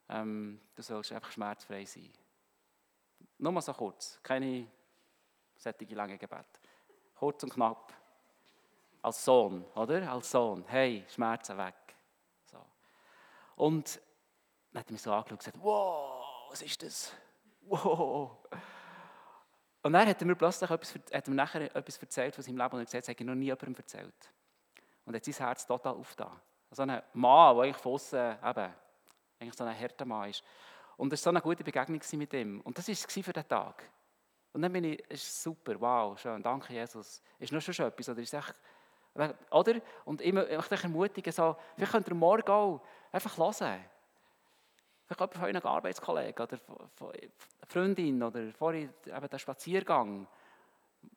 [0.09, 2.11] Ähm, du sollst einfach schmerzfrei sein.
[3.39, 4.67] Nur mal so kurz, keine
[5.57, 6.47] sättige lange Gebet.
[7.15, 7.93] Kurz und knapp.
[9.03, 10.11] Als Sohn, oder?
[10.11, 10.65] Als Sohn.
[10.67, 11.75] Hey, Schmerzen weg.
[12.45, 12.65] So.
[13.57, 14.01] Und
[14.73, 17.13] dann hat er mich so angeschaut und gesagt, wow, was ist das?
[17.63, 18.39] Wow.
[19.83, 22.73] Und dann hat er mir plötzlich etwas, hat er nachher etwas erzählt von seinem Leben
[22.73, 24.33] und er gesagt, das habe ich noch nie jemandem erzählt.
[25.05, 26.41] Und hat sein Herz total aufgetan.
[26.71, 28.75] So ein Mann, der eigentlich von außen eben,
[29.41, 30.43] eigentlich so ein harter Mann ist.
[30.97, 32.61] Und es war so eine gute Begegnung mit ihm.
[32.61, 33.83] Und das war es für den Tag.
[34.53, 37.23] Und dann bin ich, es ist super, wow, schön, danke Jesus.
[37.39, 38.09] Ist noch schon etwas?
[38.09, 38.55] Oder ist echt,
[39.51, 39.81] oder?
[40.05, 43.85] Und ich möchte euch ermutigen, so, vielleicht könnt ihr morgen auch einfach hören.
[45.07, 46.59] Vielleicht jemand von euren Arbeitskollegen oder
[46.95, 47.13] von
[47.67, 50.27] Freundin oder vorhin eben der Spaziergang.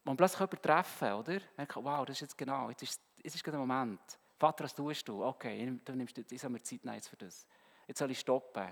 [0.04, 1.40] Man plötzlich jemanden treffen, oder?
[1.58, 4.00] Merken, wow, das ist jetzt genau, jetzt ist, jetzt ist gerade der Moment.
[4.38, 5.24] Vater, was tust du?
[5.24, 7.48] Okay, du nimmst, ich soll mir Zeit nehmen für das.
[7.88, 8.68] Jetzt soll ich stoppen.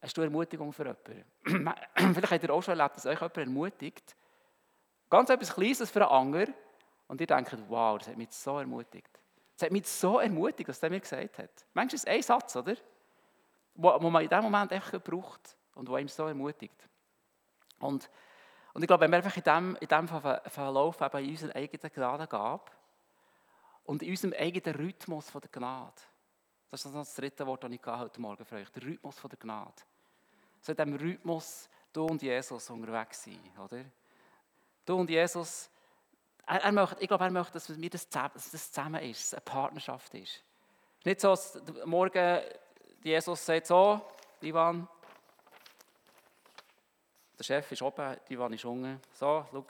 [0.00, 0.96] Hast du Ermutigung für
[1.44, 1.74] jemanden?
[2.14, 4.16] Vielleicht habt ihr auch schon erlebt, dass euch jemand ermutigt.
[5.10, 6.54] Ganz etwas Kleines für einen anderen.
[7.06, 9.20] Und ihr denkt, wow, das hat mich so ermutigt.
[9.56, 11.66] Das hat mich so ermutigt, was er mir gesagt hat.
[11.74, 12.74] Manchmal ist es ein Satz, oder?
[13.74, 16.88] Wo, wo man in dem Moment einfach braucht und wo ihm so ermutigt.
[17.80, 18.08] Und,
[18.72, 21.92] und ich glaube, wenn wir einfach in dem, in dem Verlauf eben in unseren eigenen
[21.92, 22.70] Gnade gab
[23.84, 26.00] und in unserem eigenen Rhythmus von der Gnade,
[26.70, 29.38] das ist das dritte Wort, das ich heute Morgen für euch, der Rhythmus von der
[29.38, 29.82] Gnade.
[30.60, 33.84] So in diesem Rhythmus, du und Jesus unterwegs sein, oder?
[34.84, 35.68] Du und Jesus,
[36.46, 39.40] er, er möchte, ich glaube, er möchte, dass, wir das, dass das zusammen ist, eine
[39.42, 40.42] Partnerschaft ist.
[41.04, 42.40] Nicht so, dass morgen
[43.02, 44.00] Jesus sagt so,
[44.40, 44.88] Ivan,
[47.38, 49.00] der Chef ist oben, Ivan ist unten.
[49.12, 49.66] So, schau,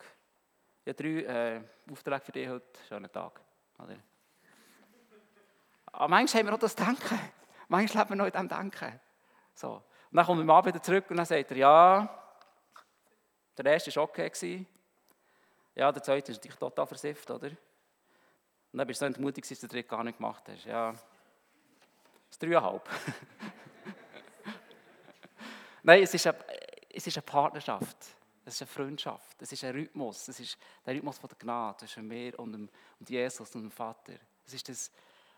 [0.85, 3.41] ich habe drei äh, Aufträge für dich heute, schönen Tag.
[3.83, 3.97] Oder?
[5.87, 7.19] Aber manchmal haben wir auch das Denken.
[7.69, 9.01] Manchmal leben wir noch in diesem Denken.
[9.55, 9.83] So.
[10.11, 12.23] Und dann kommt er wieder zurück und dann sagt er, ja,
[13.57, 14.29] der erste war okay.
[14.29, 14.67] Gewesen.
[15.75, 17.49] Ja, der zweite ist natürlich total versifft, oder?
[17.49, 17.59] Und
[18.79, 20.65] dann bist du so entmutigt, dass du den dritten gar nicht gemacht hast.
[20.65, 20.95] Ja,
[22.29, 22.89] das dreieinhalb.
[25.83, 26.39] Nein, es ist, eine,
[26.91, 27.97] es ist eine Partnerschaft.
[28.45, 29.41] Es ist eine Freundschaft.
[29.41, 30.29] Es ist ein Rhythmus.
[30.29, 33.71] Es ist der Rhythmus von der Gnade zwischen mir und, dem, und Jesus und dem
[33.71, 34.15] Vater.
[34.45, 34.91] Es ist das,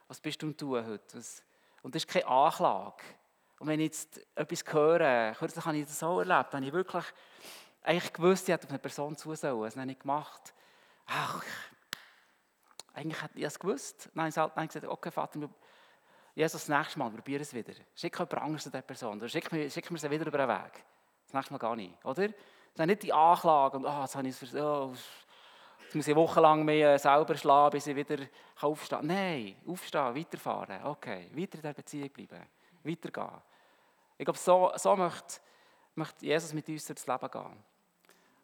[0.08, 1.18] was bist du am tun heute?
[1.18, 1.42] Was,
[1.82, 3.02] und das ist keine Anklage.
[3.58, 7.04] Und wenn ich jetzt etwas höre, kürzlich habe ich das so erlebt, habe ich wirklich
[7.82, 9.62] eigentlich gewusst, ich hätte auf eine Person zu sollen.
[9.62, 10.54] Das habe ich gemacht.
[11.06, 11.44] Ach,
[12.94, 14.10] eigentlich hätte ich es gewusst.
[14.14, 15.48] Dann habe ich gesagt, okay, Vater,
[16.34, 17.74] Jesus, das nächste Mal, probiere es wieder.
[17.94, 19.18] Schick jemand anderes zu dieser Person.
[19.18, 20.84] Oder schick mir, schick mir sie wieder über den Weg.
[21.26, 22.04] Das nächste Mal gar nicht.
[22.04, 22.28] Oder?
[22.74, 24.92] Das nicht die Anklage und, oh, jetzt, habe ich oh,
[25.82, 28.26] jetzt muss ich wochenlang mehr selber schlagen, bis ich wieder
[28.60, 29.06] aufstehen kann.
[29.06, 30.84] Nein, aufstehen, weiterfahren.
[30.84, 32.44] Okay, weiter in der Beziehung bleiben.
[32.82, 33.42] Weitergehen.
[34.18, 35.40] Ich glaube, so, so möchte,
[35.94, 37.64] möchte Jesus mit uns durchs Leben gehen.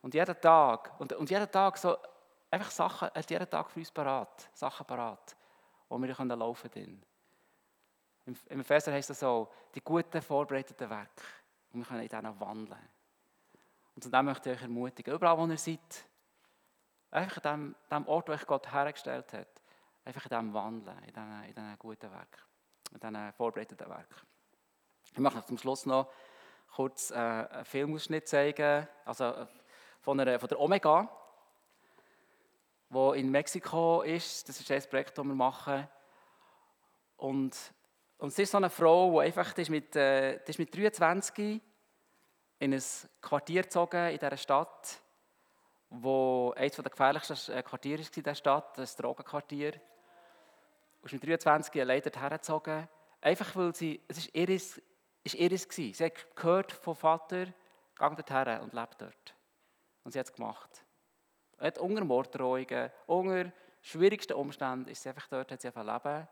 [0.02, 1.96] Und jeden Tag, und, und jeden Tag so,
[2.50, 5.36] einfach Sachen, er hat jeden Tag für uns parat, Sachen parat,
[5.88, 7.02] wo wir können laufen können.
[8.26, 11.24] Im Epheser heißt es so, die guten, vorbereiteten Werke.
[11.72, 12.88] Und wir können in denen wandeln.
[14.04, 15.78] Und dem möchte ich euch ermutigen, überall wo ihr seid,
[17.10, 19.62] einfach an dem, dem Ort, wo euch Gott hergestellt hat,
[20.04, 22.40] einfach in dem wandeln, in diesen, in diesen guten Werken,
[22.92, 24.26] in diesen vorbereiteten Werken.
[25.12, 26.10] Ich möchte zum Schluss noch
[26.74, 29.46] kurz äh, einen Filmausschnitt zeigen, also äh,
[30.00, 31.10] von, einer, von der Omega,
[32.88, 34.48] wo in Mexiko ist.
[34.48, 35.86] Das ist ein Projekt, das wir machen.
[37.16, 37.56] Und
[38.20, 40.76] und sie ist so eine Frau, die einfach, die ist mit, äh, die ist mit
[40.76, 41.62] 23
[42.60, 42.82] in ein
[43.22, 45.00] Quartier gezogen in dieser Stadt,
[45.88, 49.80] wo eines der gefährlichsten äh, Quartiere war in dieser Stadt, das Drogenquartier.
[51.02, 52.86] Und mit 23 leider hergezogen,
[53.22, 54.80] einfach weil sie, es ist ihres,
[55.24, 55.94] ist ihres gewesen.
[55.94, 57.52] Sie hat gehört vom Vater, geh
[57.98, 59.34] dorthin und lebt dort.
[60.04, 60.84] Und sie hat es gemacht.
[61.58, 66.28] Sie hat unter Morddrohungen, unter schwierigsten Umständen ist sie einfach dort, hat sie einfach leben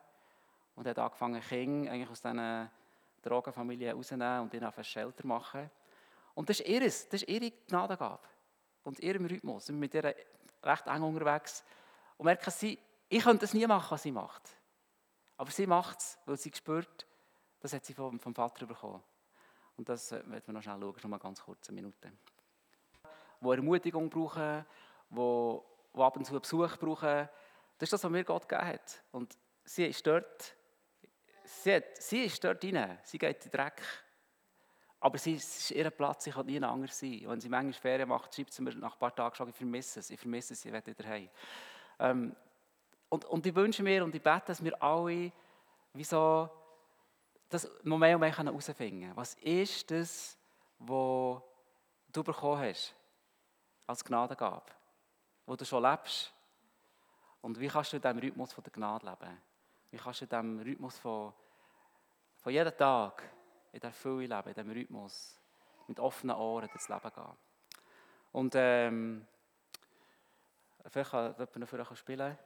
[0.77, 2.71] und hat angefangen, Kinder eigentlich aus diesen
[3.23, 5.71] Drogenfamilien rauszunehmen und ihnen auf ein Shelter machen.
[6.39, 8.23] Und das ist, ihres, das ist ihre Gnadengabe
[8.85, 9.65] und ihrem Rhythmus.
[9.65, 10.15] Wir sind mit ihr
[10.63, 11.65] recht eng unterwegs
[12.17, 12.79] und merken, sie,
[13.09, 14.49] ich könnte das nie machen, was sie macht.
[15.37, 17.09] Aber sie macht es, weil sie spürt,
[17.59, 19.03] das hat sie vom, vom Vater bekommen.
[19.77, 22.13] Und das werden wir noch schnell schauen, schon mal ganz kurz, eine Minute.
[23.41, 24.65] Wo Ermutigung brauchen,
[25.11, 27.29] wo, wo ab und zu Besuch brauchen,
[27.79, 29.03] das ist das, was mir Gott gegeben hat.
[29.11, 30.55] Und sie ist dort
[31.43, 33.83] sie, hat, sie ist dort rein, sie geht in den Dreck.
[35.01, 37.23] Aber sie, ist ihr Platz, sie kann nie anders sein.
[37.25, 40.01] Wenn sie manchmal Ferien macht, schreibt sie mir nach ein paar Tagen schon, ich vermisse
[40.01, 41.29] es, ich vermisse es, ich will wieder heim.
[42.01, 42.37] Ähm,
[43.09, 45.33] und, und ich wünsche mir und ich bete, dass wir alle
[45.95, 46.51] wie so,
[47.49, 49.17] das und mehr herausfinden können.
[49.17, 50.37] Was ist das,
[50.79, 51.43] was
[52.13, 52.95] du bekommen hast
[53.87, 54.71] als Gnadengabe,
[55.47, 56.33] wo du schon lebst?
[57.41, 59.39] Und wie kannst du in diesem Rhythmus von der Gnade leben?
[59.91, 61.33] Wie kannst du in diesem Rhythmus von,
[62.37, 63.23] von jedem Tag,
[63.79, 65.41] in der Fülle leben, in diesem Rhythmus,
[65.87, 67.37] mit offenen Ohren durchs Leben gehen?
[68.33, 69.27] Und ähm,
[70.91, 72.37] vielleicht kann jemand noch für euch spielen.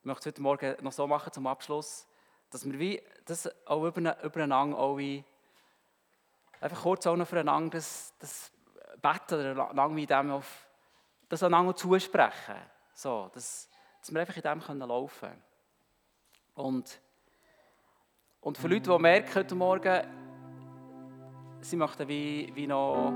[0.00, 2.08] Ich möchte es heute Morgen noch so machen zum Abschluss,
[2.50, 5.24] dass wir wie das auch übereinander auch wie,
[6.60, 8.50] einfach kurz auch noch füreinander das, das
[9.00, 10.66] beten oder einander wie dem auf,
[11.28, 12.56] das einander zusprechen.
[12.94, 13.68] So, dass,
[14.00, 15.42] dass wir einfach in dem können laufen können.
[16.54, 17.00] Und,
[18.40, 20.02] und für Leute, die merken heute Morgen,
[21.60, 23.12] sie möchten wie, wie noch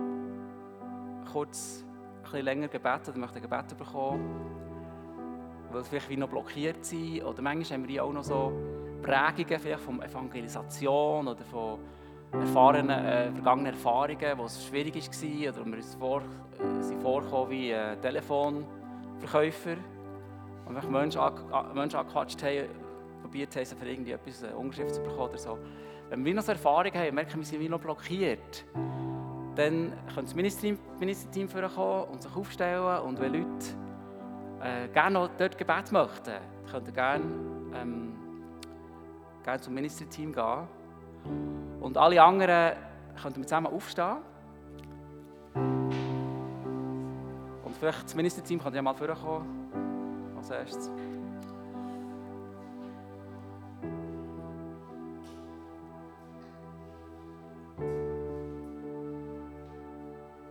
[1.32, 4.50] kurz ein bisschen länger gebeten oder möchten Gebet bekommen,
[5.70, 7.22] weil sie vielleicht wie noch blockiert sind.
[7.22, 8.52] Oder manchmal haben wir auch noch so
[9.02, 11.78] Prägungen vielleicht von Evangelisation oder von
[12.32, 17.50] erfahrenen, äh, vergangenen Erfahrungen, wo es schwierig war oder wir uns vor, äh, sind vorgekommen
[17.50, 19.76] wie äh, Telefonverkäufer
[20.66, 22.68] und wenn Menschen, an, Menschen angequatscht haben,
[23.20, 25.58] probiert haben, für irgendwie etwas, eine Unterschrift zu bekommen oder so.
[26.08, 28.64] Wenn wir noch so Erfahrungen haben, merken wir, sind wie noch blockiert,
[29.54, 33.66] dann können das Ministerteam, Ministerteam vorkommen und sich aufstellen und wenn Leute
[34.60, 36.34] äh, gerne noch dort Gebet möchten,
[36.70, 37.24] könnt ihr gerne,
[37.74, 38.12] ähm,
[39.42, 40.68] gerne zum Ministerteam gehen
[41.80, 42.76] und alle anderen
[43.20, 44.18] könnten zusammen aufstehen
[45.54, 50.90] und vielleicht das Ministerteam kann ja mal vorkommen als erstes.